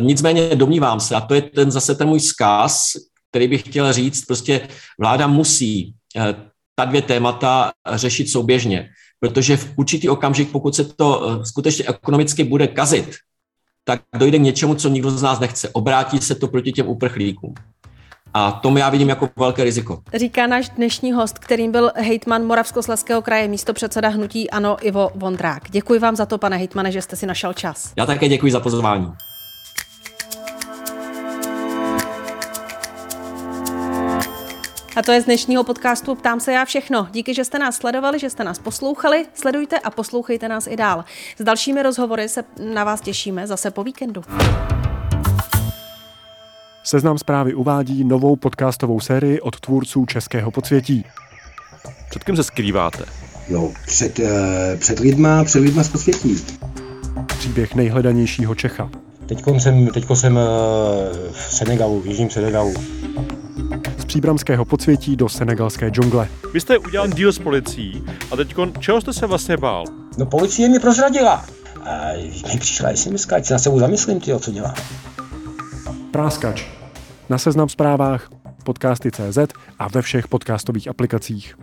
nicméně 0.00 0.56
domnívám 0.56 1.00
se, 1.00 1.14
a 1.14 1.20
to 1.20 1.34
je 1.34 1.42
ten 1.42 1.70
zase 1.70 1.94
ten 1.94 2.08
můj 2.08 2.20
zkaz, 2.20 2.92
který 3.30 3.48
bych 3.48 3.62
chtěl 3.62 3.92
říct, 3.92 4.24
prostě 4.24 4.68
vláda 5.00 5.26
musí 5.26 5.94
ta 6.78 6.84
dvě 6.84 7.02
témata 7.02 7.70
řešit 7.92 8.30
souběžně. 8.30 8.88
Protože 9.20 9.56
v 9.56 9.72
určitý 9.76 10.08
okamžik, 10.08 10.50
pokud 10.52 10.74
se 10.74 10.84
to 10.84 11.28
eh, 11.28 11.44
skutečně 11.44 11.84
ekonomicky 11.88 12.44
bude 12.44 12.66
kazit, 12.66 13.16
tak 13.84 14.00
dojde 14.16 14.38
k 14.38 14.42
něčemu, 14.42 14.74
co 14.74 14.88
nikdo 14.88 15.10
z 15.10 15.22
nás 15.22 15.40
nechce. 15.40 15.68
Obrátí 15.68 16.20
se 16.20 16.34
to 16.34 16.48
proti 16.48 16.72
těm 16.72 16.88
uprchlíkům. 16.88 17.54
A 18.34 18.52
to 18.52 18.78
já 18.78 18.90
vidím 18.90 19.08
jako 19.08 19.28
velké 19.36 19.64
riziko. 19.64 20.02
Říká 20.14 20.46
náš 20.46 20.68
dnešní 20.68 21.12
host, 21.12 21.38
kterým 21.38 21.72
byl 21.72 21.90
hejtman 21.94 22.46
Moravskoslezského 22.46 23.22
kraje, 23.22 23.48
místo 23.48 23.74
předseda 23.74 24.08
hnutí 24.08 24.50
Ano 24.50 24.76
Ivo 24.86 25.10
Vondrák. 25.14 25.70
Děkuji 25.70 26.00
vám 26.00 26.16
za 26.16 26.26
to, 26.26 26.38
pane 26.38 26.56
hejtmane, 26.56 26.92
že 26.92 27.02
jste 27.02 27.16
si 27.16 27.26
našel 27.26 27.52
čas. 27.52 27.92
Já 27.96 28.06
také 28.06 28.28
děkuji 28.28 28.52
za 28.52 28.60
pozvání. 28.60 29.12
A 34.96 35.02
to 35.02 35.12
je 35.12 35.22
z 35.22 35.24
dnešního 35.24 35.64
podcastu 35.64 36.14
Ptám 36.14 36.40
se 36.40 36.52
já 36.52 36.64
všechno. 36.64 37.08
Díky, 37.12 37.34
že 37.34 37.44
jste 37.44 37.58
nás 37.58 37.76
sledovali, 37.76 38.18
že 38.18 38.30
jste 38.30 38.44
nás 38.44 38.58
poslouchali. 38.58 39.26
Sledujte 39.34 39.78
a 39.78 39.90
poslouchejte 39.90 40.48
nás 40.48 40.66
i 40.66 40.76
dál. 40.76 41.04
S 41.38 41.44
dalšími 41.44 41.82
rozhovory 41.82 42.28
se 42.28 42.44
na 42.74 42.84
vás 42.84 43.00
těšíme 43.00 43.46
zase 43.46 43.70
po 43.70 43.84
víkendu. 43.84 44.22
Seznam 46.84 47.18
zprávy 47.18 47.54
uvádí 47.54 48.04
novou 48.04 48.36
podcastovou 48.36 49.00
sérii 49.00 49.40
od 49.40 49.60
tvůrců 49.60 50.06
Českého 50.06 50.50
podsvětí. 50.50 51.04
Před 52.10 52.24
kým 52.24 52.36
se 52.36 52.44
skrýváte? 52.44 53.04
No, 53.48 53.72
před, 53.86 54.20
eh, 54.20 54.76
před 54.76 54.98
lidma, 54.98 55.44
před 55.44 55.58
lidma 55.58 55.82
z 55.82 55.88
podsvětí. 55.88 56.36
Příběh 57.26 57.74
nejhledanějšího 57.74 58.54
Čecha. 58.54 58.90
Teďko 59.26 59.60
jsem, 59.60 59.86
teďko 59.86 60.16
jsem 60.16 60.38
eh, 60.38 60.42
v 61.32 61.54
Senegalu, 61.54 62.00
v 62.00 62.06
jižním 62.06 62.30
Senegalu 62.30 62.74
příbramského 64.06 64.64
podsvětí 64.64 65.16
do 65.16 65.28
senegalské 65.28 65.90
džungle. 65.90 66.28
Vy 66.52 66.60
jste 66.60 66.78
udělal 66.78 67.08
díl 67.08 67.32
s 67.32 67.38
policií 67.38 68.04
a 68.30 68.36
teď 68.36 68.54
čeho 68.78 69.00
jste 69.00 69.12
se 69.12 69.26
vlastně 69.26 69.56
bál? 69.56 69.84
No 70.18 70.26
policie 70.26 70.68
mi 70.68 70.78
prozradila. 70.78 71.44
A 71.84 72.12
mi 72.52 72.60
přišla 72.60 72.90
SMS, 72.94 73.32
ať 73.32 73.44
se 73.46 73.52
na 73.52 73.58
sebou 73.58 73.78
zamyslím, 73.78 74.20
tyjo, 74.20 74.38
co 74.38 74.50
dělá. 74.50 74.74
Práskač. 76.10 76.66
Na 77.28 77.38
seznam 77.38 77.68
zprávách, 77.68 78.28
podcasty.cz 78.64 79.38
a 79.78 79.88
ve 79.88 80.02
všech 80.02 80.28
podcastových 80.28 80.88
aplikacích. 80.88 81.54